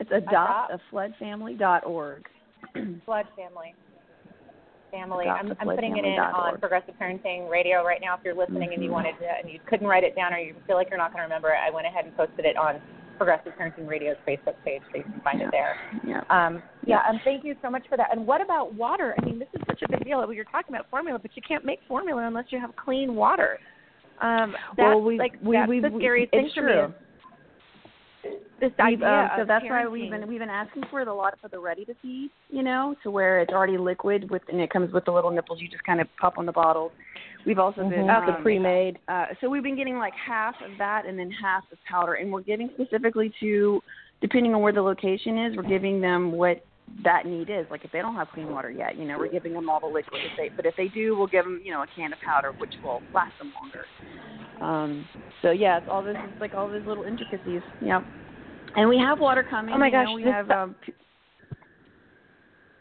[0.00, 2.24] It's adoptafloodfamily.org.
[3.04, 3.36] flood family.
[3.36, 3.74] Family.
[4.92, 6.58] Adopt I'm, I'm putting it in family on.
[6.58, 8.14] Progressive Parenting Radio right now.
[8.14, 8.92] If you're listening and you Mhm.
[8.92, 11.20] wanted to, and you couldn't write it down, or you feel like you're not going
[11.20, 12.80] to remember it, I went ahead and posted it on
[13.16, 15.46] Progressive Parenting Radio's Facebook page, so you can find Yeah.
[15.48, 15.76] it there.
[16.04, 16.22] Yeah.
[16.30, 18.08] Um, yeah, and thank you so much for that.
[18.12, 19.14] And what about water?
[19.20, 20.32] I mean, this is such a big deal.
[20.32, 23.58] You're talking about formula, but you can't make formula unless you have clean water.
[24.22, 26.72] Um, that's well, we, like we, that's we, the scariest it's thing true.
[26.72, 26.94] for me.
[26.94, 27.00] is
[28.60, 29.70] This idea um, so that's parenting.
[29.70, 32.30] why we've been we've been asking for it a lot for the ready to feed,
[32.50, 35.60] you know, to where it's already liquid with and it comes with the little nipples
[35.62, 36.92] you just kind of pop on the bottle.
[37.46, 38.20] We've also been Mhm.
[38.20, 38.98] um, The pre-made.
[39.08, 42.30] Uh, so we've been getting like half of that and then half of powder, and
[42.30, 43.82] we're giving specifically to,
[44.20, 46.62] depending on where the location is, we're giving them what
[47.02, 47.64] that need is.
[47.70, 49.86] Like if they don't have clean water yet, you know, we're giving them all the
[49.86, 50.20] liquid.
[50.22, 52.52] If they, but if they do, we'll give them, you know, a can of powder,
[52.58, 53.86] which will last them longer.
[54.60, 55.06] Um,
[55.42, 57.62] so yeah, it's all this, it's like all these little intricacies.
[57.80, 58.02] Yeah.
[58.76, 59.74] And we have water coming.
[59.74, 60.50] Oh my you know, gosh, we have.
[60.50, 60.92] Um, p-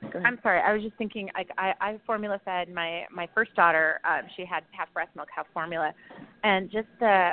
[0.01, 0.23] Go ahead.
[0.25, 0.61] I'm sorry.
[0.61, 1.29] I was just thinking.
[1.35, 3.99] Like, I I formula fed my my first daughter.
[4.05, 5.93] Um, she had half breast milk, half formula,
[6.43, 7.31] and just the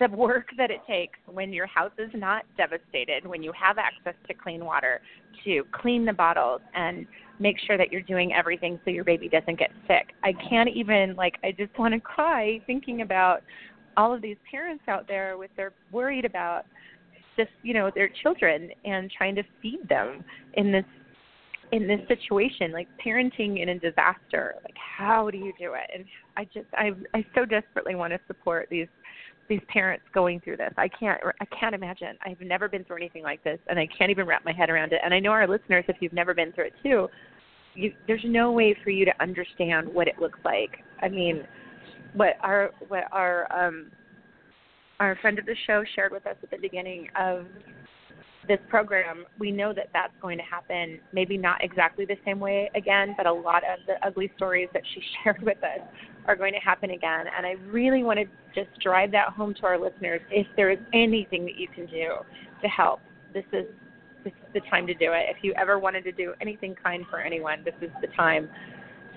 [0.00, 4.14] the work that it takes when your house is not devastated, when you have access
[4.26, 5.00] to clean water,
[5.44, 7.06] to clean the bottles and
[7.40, 10.12] make sure that you're doing everything so your baby doesn't get sick.
[10.22, 11.36] I can't even like.
[11.42, 13.42] I just want to cry thinking about
[13.96, 16.64] all of these parents out there with their worried about
[17.36, 20.24] just you know their children and trying to feed them
[20.54, 20.84] in this
[21.72, 25.90] in this situation, like parenting in a disaster, like how do you do it?
[25.94, 26.04] And
[26.36, 28.88] I just I I so desperately want to support these
[29.48, 30.72] these parents going through this.
[30.76, 32.16] I can't I can't imagine.
[32.24, 34.92] I've never been through anything like this and I can't even wrap my head around
[34.92, 35.00] it.
[35.04, 37.08] And I know our listeners if you've never been through it too,
[37.74, 40.78] you there's no way for you to understand what it looks like.
[41.02, 41.46] I mean,
[42.14, 43.90] what our what our um
[44.98, 47.46] our friend of the show shared with us at the beginning of
[48.48, 50.98] this program, we know that that's going to happen.
[51.12, 54.82] Maybe not exactly the same way again, but a lot of the ugly stories that
[54.94, 55.80] she shared with us
[56.26, 57.26] are going to happen again.
[57.36, 60.20] And I really want to just drive that home to our listeners.
[60.30, 62.14] If there is anything that you can do
[62.62, 63.00] to help,
[63.32, 63.66] this is
[64.24, 65.26] this is the time to do it.
[65.28, 68.48] If you ever wanted to do anything kind for anyone, this is the time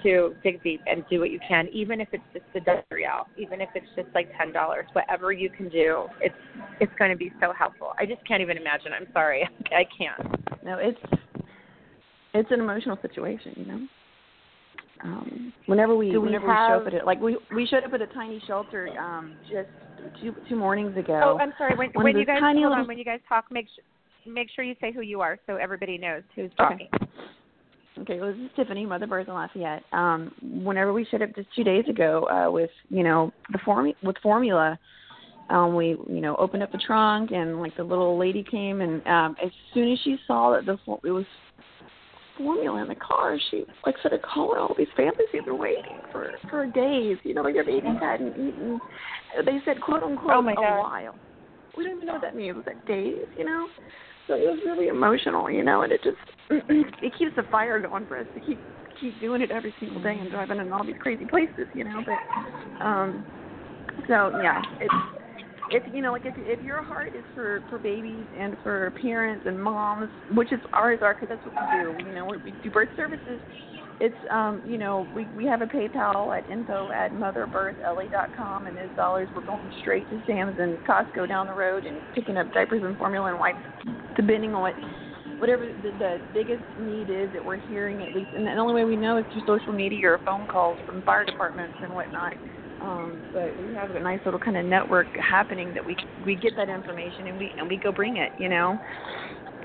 [0.03, 3.27] to dig deep and do what you can, even if it's just a dollar real,
[3.37, 6.35] even if it's just like ten dollars, whatever you can do, it's
[6.81, 7.93] it's going to be so helpful.
[7.97, 8.91] I just can't even imagine.
[8.93, 10.63] I'm sorry, I can't.
[10.63, 10.99] No, it's
[12.33, 13.87] it's an emotional situation, you know.
[15.03, 17.83] Um, whenever we Do we whenever we show up at it, like we we showed
[17.83, 19.69] up at a tiny shelter um just
[20.21, 21.35] two two mornings ago.
[21.37, 21.75] Oh, I'm sorry.
[21.75, 23.83] When, when you guys tiny hold little- on, when you guys talk, make sure
[24.27, 26.89] make sure you say who you are so everybody knows who's Okay.
[26.89, 27.09] talking.
[27.99, 29.83] Okay, well, this is Tiffany, Mother Birth in Lafayette.
[29.91, 33.93] Um, whenever we showed up just two days ago uh, with you know the form
[34.01, 34.79] with formula,
[35.49, 39.05] um, we you know opened up the trunk and like the little lady came and
[39.05, 41.25] um, as soon as she saw that the for- it was
[42.35, 46.31] formula in the car, she like started calling all these families who've been waiting for
[46.49, 47.17] for days.
[47.23, 48.79] You know, your babies hadn't eaten.
[49.45, 50.79] They said quote unquote Oh, my a God.
[50.79, 51.15] while.
[51.77, 52.55] We don't even know what that means.
[52.55, 53.25] Was that days?
[53.37, 53.67] You know.
[54.27, 56.17] So it was really emotional, you know, and it just
[56.49, 58.61] it keeps the fire going for us to keep
[58.99, 62.03] keep doing it every single day and driving in all these crazy places, you know.
[62.05, 63.25] But um,
[64.07, 64.93] so yeah, it's
[65.71, 69.45] it's you know like if if your heart is for for babies and for parents
[69.45, 72.09] and moms, which is ours are because that's what we do.
[72.09, 73.39] You know, we, we do birth services.
[73.99, 78.89] It's um you know we we have a PayPal at info at motherbirthla.com and those
[78.95, 82.83] dollars we're going straight to Sam's and Costco down the road and picking up diapers
[82.83, 83.59] and formula and wipes
[84.15, 84.73] depending on what
[85.37, 88.85] whatever the, the biggest need is that we're hearing at least and the only way
[88.85, 92.33] we know is through social media or phone calls from fire departments and whatnot.
[92.81, 96.53] Um, but we have a nice little kind of network happening that we we get
[96.57, 98.77] that information and we and we go bring it, you know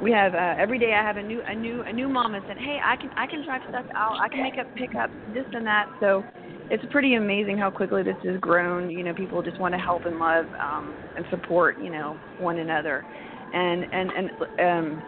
[0.00, 2.44] we have uh, every day I have a new a new a new mom and
[2.46, 5.46] said, hey, I can I can drive stuff out, I can make up pickups, this
[5.52, 5.86] and that.
[6.00, 6.24] So
[6.70, 8.90] it's pretty amazing how quickly this has grown.
[8.90, 12.58] You know, people just want to help and love um, and support you know one
[12.58, 13.04] another,
[13.52, 14.30] and and and
[14.60, 15.02] um,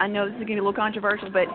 [0.00, 1.48] I know this is getting a little controversial, but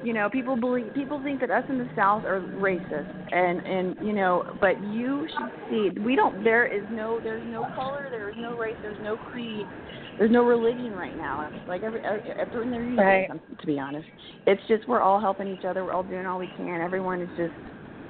[0.00, 3.96] you know people believe people think that us in the south are racist and and
[4.00, 8.30] you know but you should see we don't there is no there's no color there
[8.30, 9.68] is no race there's no creed
[10.18, 11.50] there's no religion right now.
[11.68, 13.28] Like every everyone there right.
[13.60, 14.06] to be honest.
[14.46, 15.84] It's just we're all helping each other.
[15.84, 16.80] We're all doing all we can.
[16.80, 17.52] Everyone is just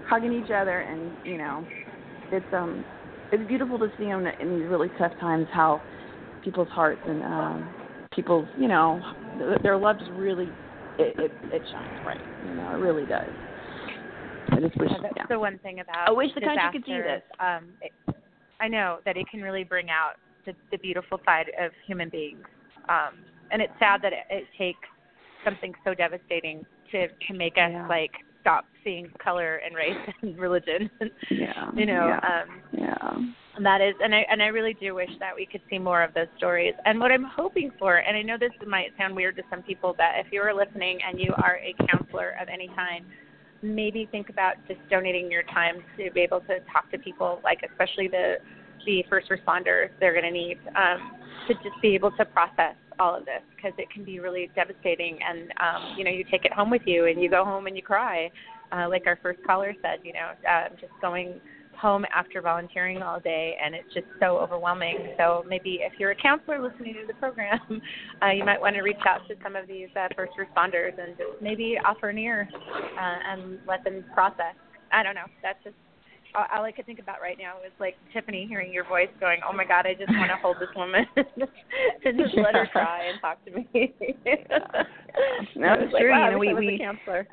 [0.09, 1.67] hugging each other, and you know,
[2.33, 2.85] it's um,
[3.31, 5.83] it's beautiful to see them in these really tough times how
[6.43, 7.75] people's hearts and um,
[8.15, 9.01] people's you know
[9.63, 10.49] their love just really
[10.99, 12.21] it, it it shines bright.
[12.47, 13.29] You know, it really does.
[14.51, 14.91] I just wish.
[14.91, 15.27] Yeah, that's yeah.
[15.29, 16.09] the one thing about.
[16.09, 17.23] I wish the country could see this.
[17.39, 17.93] Um, it,
[18.61, 20.15] I know that it can really bring out
[20.49, 22.45] the, the beautiful side of human beings.
[22.89, 24.89] Um, and it's sad that it, it takes
[25.45, 27.87] something so devastating to to make us yeah.
[27.89, 30.91] like stop seeing color and race and religion.
[31.31, 31.71] yeah.
[31.75, 32.07] you know.
[32.07, 32.43] Yeah.
[32.43, 33.19] Um, yeah.
[33.57, 36.03] And that is, and I and I really do wish that we could see more
[36.03, 36.75] of those stories.
[36.85, 39.95] And what I'm hoping for, and I know this might sound weird to some people,
[39.97, 43.05] but if you are listening and you are a counselor of any kind,
[43.63, 47.61] maybe think about just donating your time to be able to talk to people, like
[47.69, 48.37] especially the
[48.87, 51.13] the first responders they're going to need um,
[51.47, 55.19] to just be able to process all of this because it can be really devastating.
[55.27, 57.77] And um, you know you take it home with you and you go home and
[57.77, 58.31] you cry
[58.73, 61.41] uh, like our first caller said you know uh, just going
[61.79, 65.15] home after volunteering all day and it's just so overwhelming.
[65.17, 67.61] So maybe if you're a counselor listening to the program
[68.23, 71.17] uh, you might want to reach out to some of these uh, first responders and
[71.17, 74.55] just maybe offer an ear uh, and let them process.
[74.93, 75.27] I don't know.
[75.43, 75.77] That's just
[76.35, 79.53] all I could think about right now is like Tiffany hearing your voice going, "Oh
[79.53, 83.21] my God, I just want to hold this woman and just let her cry and
[83.21, 83.95] talk to me."
[85.57, 86.11] no, it's like, true.
[86.11, 87.27] Wow, you know, we we we counselor.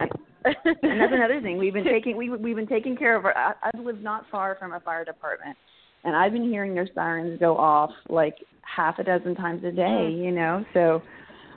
[0.45, 3.25] and that's another thing we've been taking we we've been taking care of.
[3.25, 5.57] Our, I, I've lived not far from a fire department,
[6.03, 9.81] and I've been hearing their sirens go off like half a dozen times a day.
[9.81, 10.23] Mm.
[10.23, 11.01] You know, so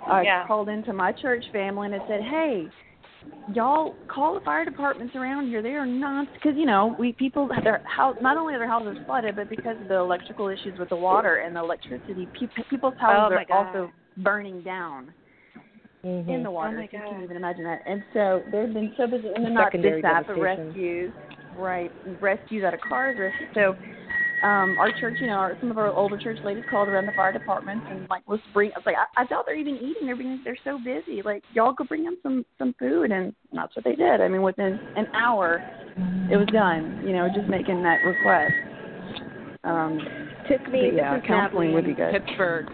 [0.07, 0.46] I yeah.
[0.46, 2.66] called into my church family and I said, "Hey."
[3.55, 5.62] Y'all call the fire departments around here.
[5.62, 8.97] They are not because you know we people their house not only are their houses
[9.07, 12.95] flooded, but because of the electrical issues with the water and the electricity, pe- people's
[12.99, 13.67] houses oh are God.
[13.67, 15.12] also burning down
[16.05, 16.31] mm-hmm.
[16.31, 16.75] in the water.
[16.75, 17.11] Oh my if you God.
[17.11, 17.81] can't even imagine that.
[17.87, 21.12] And so they've been so busy, and then not just that, but rescues,
[21.57, 21.91] right?
[22.21, 23.33] Rescues out of cars.
[23.55, 23.75] So
[24.42, 27.12] um our church, you know, our, some of our older church ladies called around the
[27.12, 28.70] fire departments and like let's bring.
[28.72, 30.07] I was like, I, I doubt they're even eating.
[30.07, 31.22] They're being they're so busy.
[31.22, 34.20] Like y'all go bring them some some food, and that's what they did.
[34.20, 35.62] I mean, within an hour,
[36.31, 37.03] it was done.
[37.07, 38.53] You know, just making that request.
[39.64, 39.98] Um,
[40.48, 42.12] Tiffany, yeah, counseling Natalie would be good.
[42.12, 42.68] Pittsburgh.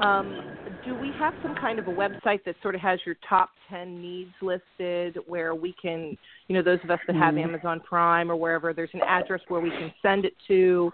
[0.00, 0.51] Um,
[0.84, 4.00] do we have some kind of a website that sort of has your top 10
[4.00, 6.16] needs listed where we can,
[6.48, 7.44] you know, those of us that have Mhm.
[7.44, 10.92] Amazon Prime or wherever, there's an address where we can send it to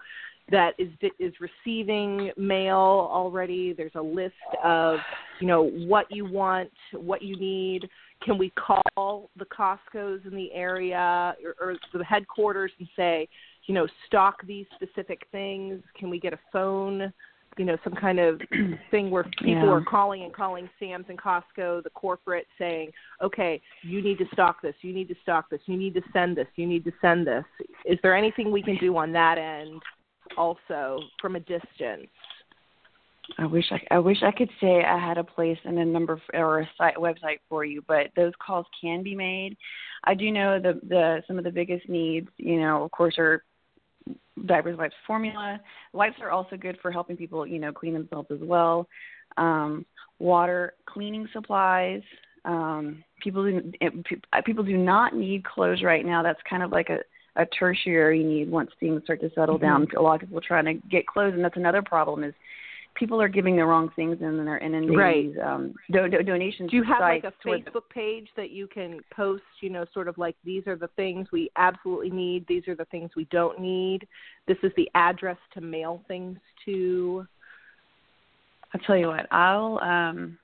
[0.51, 3.72] that is is receiving mail already.
[3.72, 4.98] There's a list of,
[5.40, 7.88] you know, what you want, what you need.
[8.20, 13.29] Can we call the Costco's in the area or, or the headquarters and say,
[13.66, 15.83] you know, stock these specific things?
[15.94, 17.12] Can we get a phone?
[17.59, 18.40] You know some kind of
[18.90, 19.71] thing where people Yeah.
[19.71, 22.90] are calling and calling Sam's and Costco, the corporate, saying,
[23.23, 24.75] "Okay, you need to stock this.
[24.83, 25.61] You need to stock this.
[25.66, 26.47] You need to send this.
[26.57, 27.44] You need to send this."
[27.85, 29.83] Is there anything we can do on that end,
[30.37, 32.09] also from a distance?
[33.37, 36.14] I wish I, I wish I could say I had a place and a number
[36.14, 39.57] f- or a site website for you, but those calls can be made.
[40.05, 43.44] I do know the the some of the biggest needs, you know, of course, are
[44.47, 45.61] diapers, wipes, formula.
[45.92, 48.88] Wipes are also good for helping people, you know, clean themselves as well.
[49.37, 49.85] Um,
[50.19, 52.02] water, cleaning supplies.
[52.44, 53.73] Um, people do,
[54.04, 56.23] pe- people do not need clothes right now.
[56.23, 56.98] That's kind of like a
[57.37, 59.87] a tertiary need once things start to settle down.
[59.96, 62.35] A lot of people trying to get clothes, and that's another problem is
[62.99, 65.33] people are giving the wrong things and they're inundating Right.
[65.33, 66.71] these um, do, do, donations.
[66.71, 70.19] Do you have like a Facebook page that you can post, you know, sort of
[70.19, 74.07] like these are the things we absolutely need, these are the things we don't need.
[74.46, 77.27] This is the address to mail things to.
[78.75, 79.27] I'll tell you what.
[79.33, 80.38] I'll um,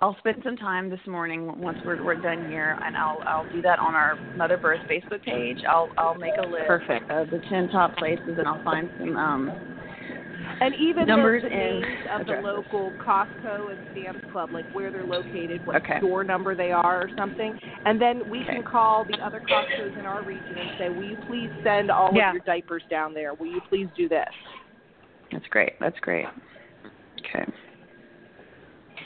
[0.00, 3.62] I'll spend some time this morning once we're we're done here, and I'll I'll do
[3.62, 5.58] that on our Mother Birth Facebook page.
[5.68, 7.10] I'll I'll make a list Perfect.
[7.10, 9.50] of the ten top places, and I'll find some um
[10.60, 14.66] And even Numbers the, the and names of the local Costco and Sam's Club, like
[14.72, 15.98] where they're located, what Okay.
[16.00, 17.54] door number they are, or something.
[17.84, 18.54] And then we Okay.
[18.54, 22.14] can call the other Costco's in our region and say, "Will you please send all
[22.14, 22.28] Yeah.
[22.28, 23.34] of your diapers down there?
[23.34, 24.32] Will you please do this?"
[25.30, 25.78] That's great.
[25.80, 26.28] That's great.
[27.24, 27.44] Okay.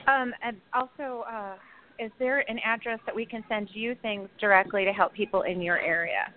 [0.07, 1.57] Um, and also, uh,
[1.99, 5.61] is there an address that we can send you things directly to help people in
[5.61, 6.32] your area?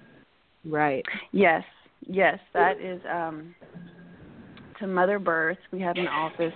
[0.66, 1.06] Right.
[1.32, 1.64] Yes,
[2.02, 3.56] yes, that is um,
[4.82, 5.58] to Mother Birth.
[5.72, 6.54] We have an office.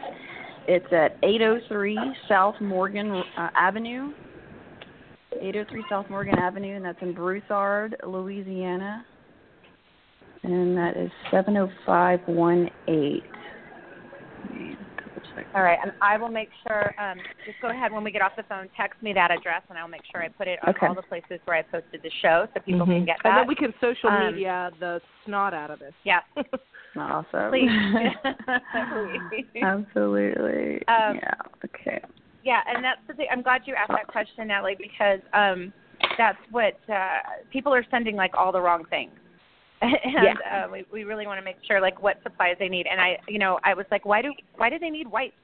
[0.68, 1.98] It's at 803
[2.28, 4.12] South Morgan uh, Avenue.
[5.32, 9.06] 803 South Morgan Avenue, and that's in Broussard, Louisiana.
[10.44, 13.22] And that is 70518.
[14.44, 15.46] Let me double check.
[15.54, 16.96] All right, and I will make sure.
[17.00, 18.70] Um, just go ahead when we get off the phone.
[18.78, 20.88] Text me that address, and I'll make sure I put it on Okay.
[20.88, 22.98] all the places where I posted the show, so people Mhm.
[22.98, 23.30] can get that.
[23.30, 25.94] And then we can social Um, media the snot out of this.
[26.04, 26.22] yeah,
[26.98, 27.50] Awesome.
[27.50, 27.70] please.
[29.64, 30.76] Absolutely.
[30.88, 31.34] Um, yeah.
[31.64, 32.02] Okay.
[32.44, 33.28] Yeah, and that's the thing.
[33.32, 35.74] I'm glad you asked that question, Natalie, because um,
[36.18, 37.20] that's what uh,
[37.52, 39.12] people are sending like all the wrong things.
[39.82, 42.88] and uh, we we really want to make sure like what supplies they need.
[42.90, 45.36] And I, you know, I was like, why do why do they need wipes?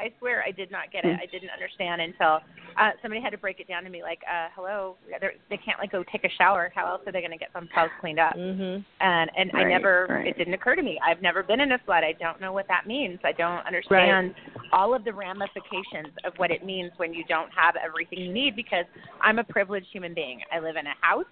[0.00, 1.18] I swear I did not get it.
[1.22, 2.40] I didn't understand until
[2.80, 4.02] uh, somebody had to break it down to me.
[4.02, 6.72] Like, uh, hello, They're, they can't like go take a shower.
[6.74, 8.34] How else are they going to get themselves cleaned up?
[8.34, 8.84] Mhm.
[9.00, 10.26] and and I never right.
[10.26, 10.98] it didn't occur to me.
[11.04, 12.02] I've never been in a flood.
[12.02, 13.18] I don't know what that means.
[13.24, 14.34] I don't understand
[14.72, 18.56] all of the ramifications of what it means when you don't have everything you need
[18.56, 18.86] because
[19.20, 20.40] I'm a privileged human being.
[20.50, 21.26] I live in a house.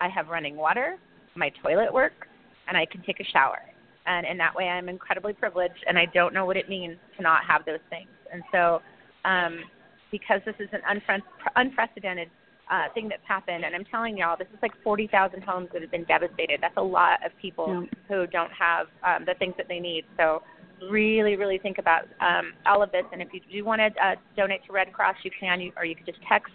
[0.00, 0.98] I have running water,
[1.34, 2.26] my toilet works,
[2.68, 3.58] and I can take a shower.
[4.10, 7.22] And in that way I'm incredibly privileged and I don't know what it means to
[7.22, 8.10] not have those things.
[8.32, 8.80] And so
[9.24, 9.54] um
[10.10, 11.22] because this is an unfre-
[11.56, 12.28] unprecedented
[12.70, 15.90] uh, thing that's happened, and I'm telling y'all, this is like 40,000 homes that have
[15.90, 16.60] been devastated.
[16.60, 17.98] That's a lot of people Yeah.
[18.08, 20.04] who don't have um, the things that they need.
[20.16, 20.42] So
[20.88, 23.04] really, really think about um, all of this.
[23.12, 25.84] And if you do want to uh, donate to Red Cross, you can, you, or
[25.84, 26.52] you can just text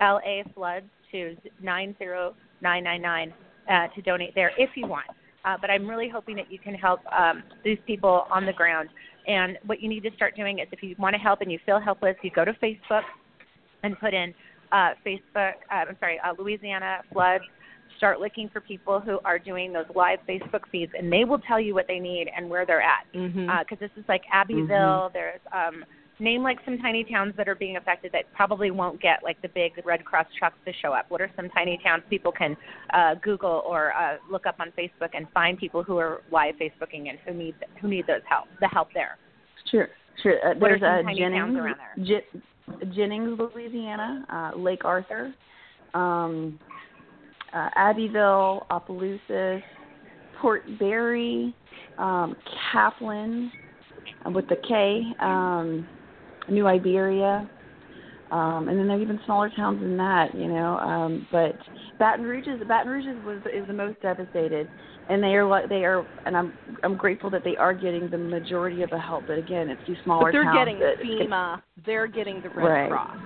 [0.00, 3.34] LA Floods to 90999
[3.68, 5.06] uh, to donate there if you want.
[5.44, 8.88] Uh, but I'm really hoping that you can help um, these people on the ground.
[9.26, 11.58] And what you need to start doing is if you want to help and you
[11.64, 13.02] feel helpless, you go to Facebook
[13.82, 14.34] and put in
[14.72, 17.44] uh, Facebook, uh, I'm sorry, uh, Louisiana floods.
[17.98, 21.60] Start looking for people who are doing those live Facebook feeds, and they will tell
[21.60, 23.06] you what they need and where they're at.
[23.12, 25.10] Because this is like Abbeville.
[25.12, 25.84] There's um,
[26.18, 29.48] name like some tiny towns that are being affected that probably won't get like the
[29.48, 31.06] big Red Cross trucks to show up.
[31.08, 32.56] What are some tiny towns people can
[32.92, 37.08] uh, Google or uh, look up on Facebook and find people who are live Facebooking
[37.08, 39.18] and who need who need those help the help there.
[39.70, 39.88] Sure,
[40.22, 40.38] sure.
[40.44, 42.04] Uh, What are there's some uh, tiny Jennings, towns around there?
[42.06, 45.34] J- Jennings, Louisiana, uh, Lake Arthur,
[45.94, 46.58] um,
[47.52, 49.62] uh, Abbeville, Opelousas,
[50.40, 51.52] Port Barre,
[51.98, 52.36] um,
[52.72, 53.50] Kaplan,
[54.32, 55.86] with the K, um,
[56.48, 57.48] New Iberia,
[58.30, 60.78] um, and then there are even smaller towns than that, you know.
[60.78, 61.56] Um, but
[61.98, 64.68] Baton Rouge is Baton Rouge is, was is the most devastated,
[65.08, 68.18] and they are like they are, and I'm I'm grateful that they are getting the
[68.18, 69.26] majority of the help.
[69.26, 71.62] But again, it's these smaller But they're towns getting that FEMA.
[71.86, 72.90] They're getting the Red Right.
[72.90, 73.16] Cross.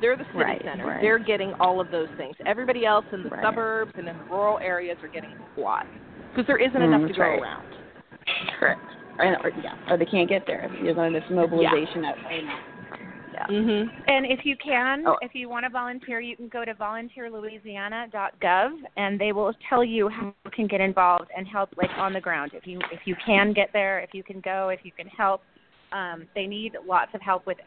[0.00, 0.86] They're the city Right, center.
[0.86, 1.00] right.
[1.00, 2.34] They're getting all of those things.
[2.46, 3.42] Everybody else in the Right.
[3.42, 5.86] suburbs and in the rural areas are getting squat
[6.30, 7.66] because there isn't Mm, enough to go around.
[8.58, 8.80] correct.
[9.18, 10.70] Or, or, yeah, or they can't get there.
[10.82, 12.16] You're on this mobilization at
[13.32, 13.46] yeah.
[13.46, 13.90] Mhm.
[14.08, 15.16] And if you can, Oh.
[15.22, 20.08] if you want to volunteer, you can go to volunteerlouisiana.gov, and they will tell you
[20.08, 22.52] how you can get involved and help, like on the ground.
[22.54, 25.42] If you if you can get there, if you can go, if you can help.
[25.92, 27.58] Um, they need lots of help with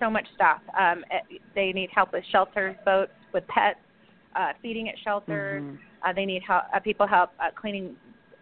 [0.00, 0.62] so much stuff.
[0.78, 1.20] Um, eh,
[1.54, 3.78] they need help with shelters, boats, with pets,
[4.34, 5.62] uh, feeding at shelters.
[5.62, 5.78] Mhm.
[6.02, 7.96] Uh, they need help, uh, people help uh, cleaning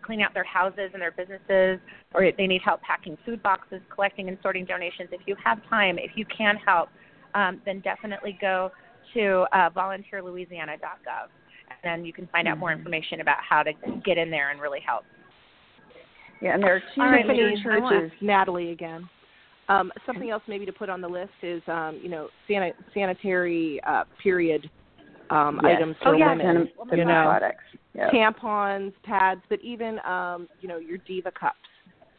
[0.05, 1.81] cleaning out their houses and their businesses,
[2.15, 5.09] or they need help packing food boxes, collecting and sorting donations.
[5.13, 6.89] If you have time, if you can help,
[7.35, 8.71] um, then definitely go
[9.15, 11.29] to uh, volunteerlouisiana.gov,
[11.71, 12.79] and then you can find out more Mhm.
[12.79, 13.73] information about how to
[14.05, 15.05] get in there and really help.
[16.41, 18.13] Yeah, and there are two All right, Tiffany, churches.
[18.21, 19.09] Natalie again.
[19.69, 23.81] Um, something else maybe to put on the list is, um, you know, san- sanitary
[23.85, 24.69] uh, period
[25.35, 25.77] um, Yes.
[25.77, 26.29] items Oh, for yeah.
[26.31, 26.47] women.
[26.47, 27.65] Venom- you know, products.
[27.95, 28.11] Yep.
[28.11, 31.57] tampons, pads, but even um, you know your Diva cups,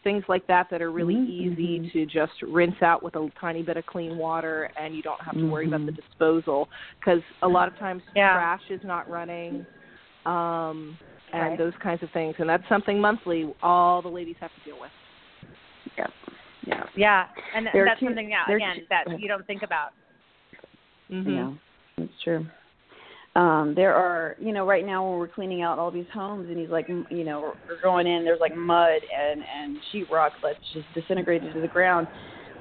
[0.03, 1.91] things like that that are really Mhm, easy mhm.
[1.91, 5.35] to just rinse out with a tiny bit of clean water, and you don't have
[5.35, 5.95] to worry about the Mhm.
[5.97, 8.33] disposal because a lot of times Yeah.
[8.33, 9.65] trash is not running,
[10.25, 10.97] um,
[11.33, 11.57] and Right.
[11.57, 14.91] those kinds of things, and that's something monthly all the ladies have to deal with.
[15.97, 16.11] Yep.
[16.65, 16.83] Yeah.
[16.95, 19.91] Yeah, and There are that's two- something yeah, again two- that you don't think about.
[21.11, 21.29] Mm-hmm.
[21.29, 21.51] Yeah,
[21.97, 22.45] that's true.
[23.35, 26.57] Um, there are, you know, right now when we're cleaning out all these homes, and
[26.57, 28.23] he's like, m- you know, we're going in.
[28.23, 32.07] There's like mud and and sheetrock that's just disintegrated to the ground.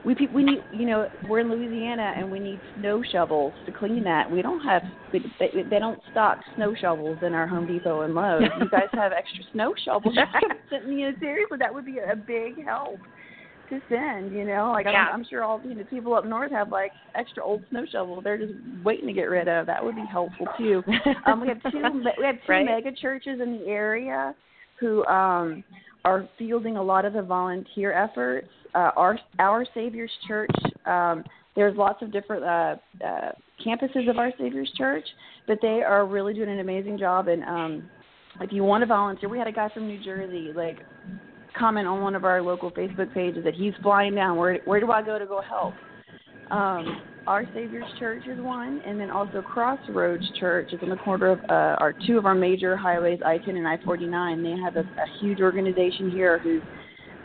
[0.05, 4.03] We we need, you know, we're in Louisiana and we need snow shovels to clean
[4.05, 4.31] that.
[4.31, 8.15] We don't have, we, they, they don't stock snow shovels in our Home Depot and
[8.15, 8.43] Lowe's.
[8.61, 10.15] you guys have extra snow shovels?
[10.87, 12.99] you know, seriously, that would be a big help
[13.69, 14.33] to send.
[14.33, 15.09] You know, like Yeah.
[15.13, 18.23] I'm, I'm sure all you know people up north have like extra old snow shovels.
[18.25, 18.53] They're just
[18.85, 19.67] waiting to get rid of.
[19.67, 20.83] That would be helpful too.
[21.27, 21.79] Um, we have two
[22.19, 22.67] we have two Right.
[22.67, 24.35] mega churches in the area
[24.81, 25.65] who um,
[26.05, 28.49] are fielding a lot of the volunteer efforts.
[28.75, 30.51] Uh, our Our Savior's Church.
[30.87, 31.25] Um,
[31.57, 33.31] there's lots of different uh, uh,
[33.65, 35.05] campuses of Our Savior's Church,
[35.47, 37.29] but they are really doing an amazing job.
[37.29, 37.91] And um,
[38.41, 40.79] if you want to volunteer, we had a guy from New Jersey like
[41.59, 44.37] comment on one of our local Facebook pages that he's flying down.
[44.37, 45.75] Where where do I go to go help?
[46.51, 51.31] Um, our Savior's Church is one, and then also Crossroads Church is in the corner
[51.31, 54.43] of uh, our two of our major highways, I-10 and I-49.
[54.43, 56.63] They have a, a huge organization here who's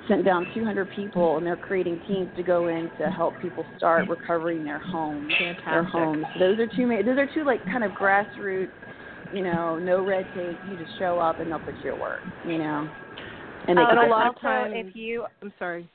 [0.08, 4.08] sent down 200 people, and they're creating teams to go in to help people start
[4.08, 5.32] recovering their homes.
[5.38, 5.92] Their Fantastic.
[5.92, 6.26] homes.
[6.40, 6.88] Those are two.
[6.88, 8.70] ma- Those are two like kind of grassroots.
[9.34, 10.58] You know, no red tape.
[10.72, 12.22] You just show up and they'll put you to work.
[12.46, 12.90] You know,
[13.68, 15.88] and they Oh, But a lot of times- if you I'm sorry.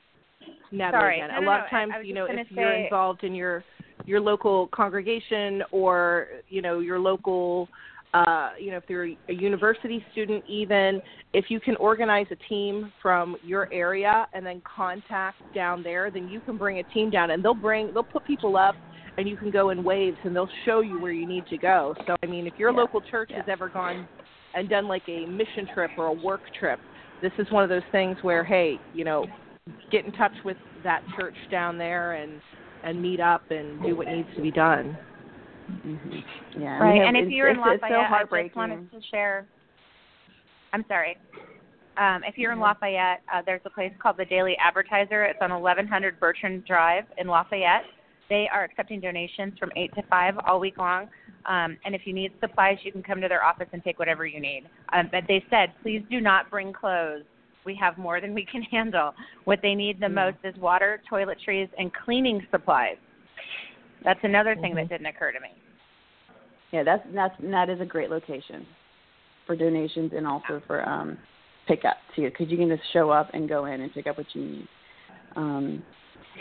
[0.71, 1.15] Natalie Sorry.
[1.19, 1.29] again.
[1.31, 2.71] No, a no, lot no, of times, I- I was you know, gonna if you're
[2.73, 3.63] involved in your
[4.05, 7.67] your local congregation or you know your local
[8.13, 11.01] uh, you know if you're a university student even
[11.33, 16.27] if you can organize a team from your area and then contact down there then
[16.27, 18.75] you can bring a team down and they'll bring they'll put people up
[19.17, 21.95] and you can go in waves and they'll show you where you need to go
[22.05, 22.77] so i mean if your Yeah.
[22.81, 24.07] local church has ever gone
[24.53, 26.79] and done like a mission trip or a work trip
[27.25, 29.25] this is one of those things where hey you know
[29.91, 32.39] get in touch with that church down there and
[32.83, 34.95] and meet up and do what needs to be done.
[35.71, 36.61] Mm-hmm.
[36.61, 38.99] Yeah, right, have- and if you're in it's, it's Lafayette, so I just wanted to
[39.09, 39.47] share.
[40.71, 41.17] I'm sorry.
[41.97, 45.23] Um, if you're in Lafayette, uh, there's a place called the Daily Advertiser.
[45.23, 47.85] It's on 1100 Bertrand Drive in Lafayette.
[48.29, 51.09] They are accepting donations from 8 to 5 all week long.
[51.45, 54.25] Um, and if you need supplies, you can come to their office and take whatever
[54.25, 54.63] you need.
[54.93, 57.23] Um, but they said, please do not bring clothes.
[57.65, 59.13] We have more than we can handle.
[59.43, 62.97] What they need the most is water, toiletries, and cleaning supplies.
[64.03, 65.49] That's another thing that didn't occur to me.
[66.71, 68.65] Yeah, that's that's that is a great location
[69.47, 71.17] for donations and also for um
[71.67, 74.27] pickup too, because you can just show up and go in and pick up what
[74.33, 74.67] you need.
[75.35, 75.83] Um,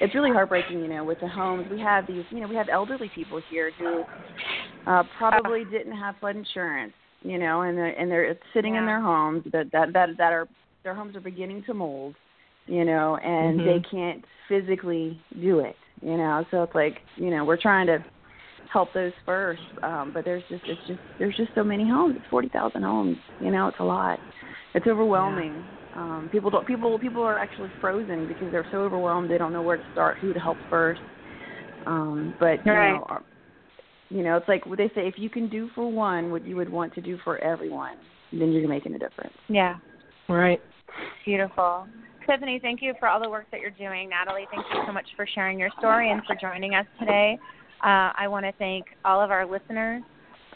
[0.01, 1.69] it's really heartbreaking, you know, with the homes.
[1.71, 4.05] We have these, you know, we have elderly people here who
[4.87, 6.93] uh, probably didn't have flood insurance,
[7.23, 10.49] you know, and they're and they're sitting in their homes that that that that are
[10.83, 12.15] their homes are beginning to mold,
[12.67, 13.65] you know, and Mhm.
[13.65, 16.45] they can't physically do it, you know.
[16.51, 18.05] So it's like, you know, we're trying to
[18.71, 22.17] help those first, um, but there's just it's just there's just so many homes.
[22.17, 24.19] It's forty thousand homes, you know, it's a lot.
[24.75, 25.65] It's overwhelming.
[25.97, 29.63] Um, people don't people people are actually frozen because they're so overwhelmed they don't know
[29.63, 31.01] where to start, who to help first.
[31.87, 32.95] Um, but you Right.
[32.95, 33.23] know,
[34.11, 36.57] you know, it's like what they say: if you can do for one what you
[36.57, 37.97] would want to do for everyone,
[38.33, 39.35] then you're making a difference.
[39.49, 39.77] Yeah.
[40.29, 40.61] Right.
[41.25, 41.87] Beautiful.
[42.27, 44.09] Tiffany, thank you for all the work that you're doing.
[44.09, 47.39] Natalie, thank you so much for sharing your story and for joining us today.
[47.85, 50.03] Uh, I want to thank all of our listeners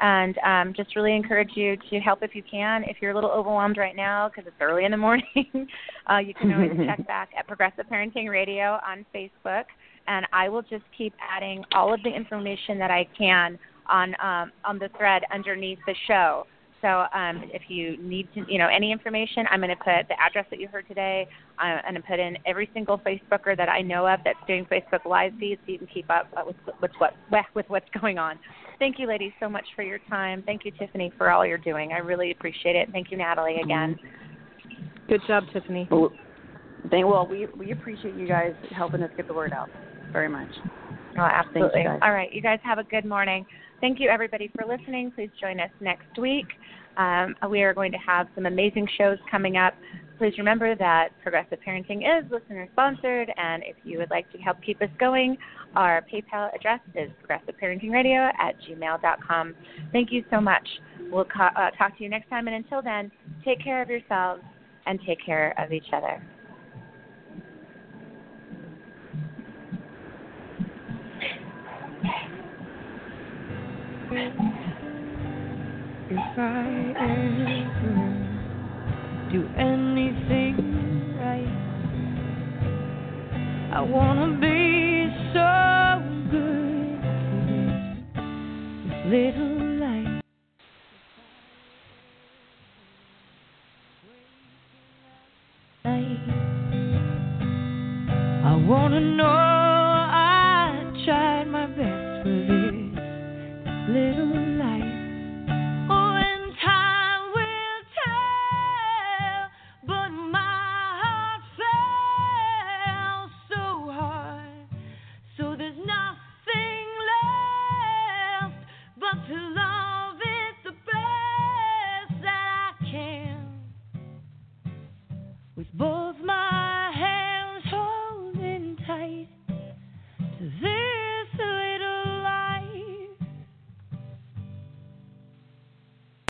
[0.01, 2.85] and um, just really encourage you to help if you can.
[2.85, 5.67] If you're a little overwhelmed right now because it's early in the morning,
[6.11, 9.65] uh, you can always check back at Progressive Parenting Radio on Facebook,
[10.07, 14.53] and I will just keep adding all of the information that I can on um,
[14.65, 16.47] on the thread underneath the show.
[16.81, 20.15] So um, if you need to, you know, any information, I'm going to put the
[20.21, 21.27] address that you heard today.
[21.59, 25.05] I'm going to put in every single Facebooker that I know of that's doing Facebook
[25.05, 27.15] live feeds, so you can keep up with with what
[27.55, 28.39] with what's going on.
[28.79, 30.43] Thank you, ladies, so much for your time.
[30.47, 31.93] Thank you, Tiffany, for all you're doing.
[31.93, 32.89] I really appreciate it.
[32.93, 33.99] Thank you, Natalie, again.
[35.09, 35.89] Good job, Tiffany.
[35.91, 36.13] Well,
[36.91, 39.69] thank, well, we we appreciate you guys helping us get the word out
[40.13, 40.51] very much.
[41.19, 41.83] Oh, absolutely.
[41.83, 41.99] guys.
[42.03, 43.45] All right, you guys have a good morning.
[43.81, 45.13] Thank you, everybody, for listening.
[45.13, 46.47] Please join us next week.
[46.97, 49.75] Um, we are going to have some amazing shows coming up.
[50.19, 54.57] Please remember that Progressive Parenting is listener sponsored, and if you would like to help
[54.67, 55.39] keep us going,
[55.77, 59.55] our PayPal address is progressiveparentingradio at gmail.com.
[59.93, 60.67] Thank you so much.
[61.13, 63.13] We'll co- uh, talk to you next time, and until then,
[63.45, 64.43] take care of yourselves
[64.87, 66.21] and take care of each other.
[74.11, 74.19] If
[76.39, 78.07] I ever
[79.31, 80.57] do anything
[81.21, 81.57] right,
[83.75, 85.51] I wanna be so
[86.31, 87.01] good
[88.89, 89.59] this little.
[98.45, 99.58] I wanna know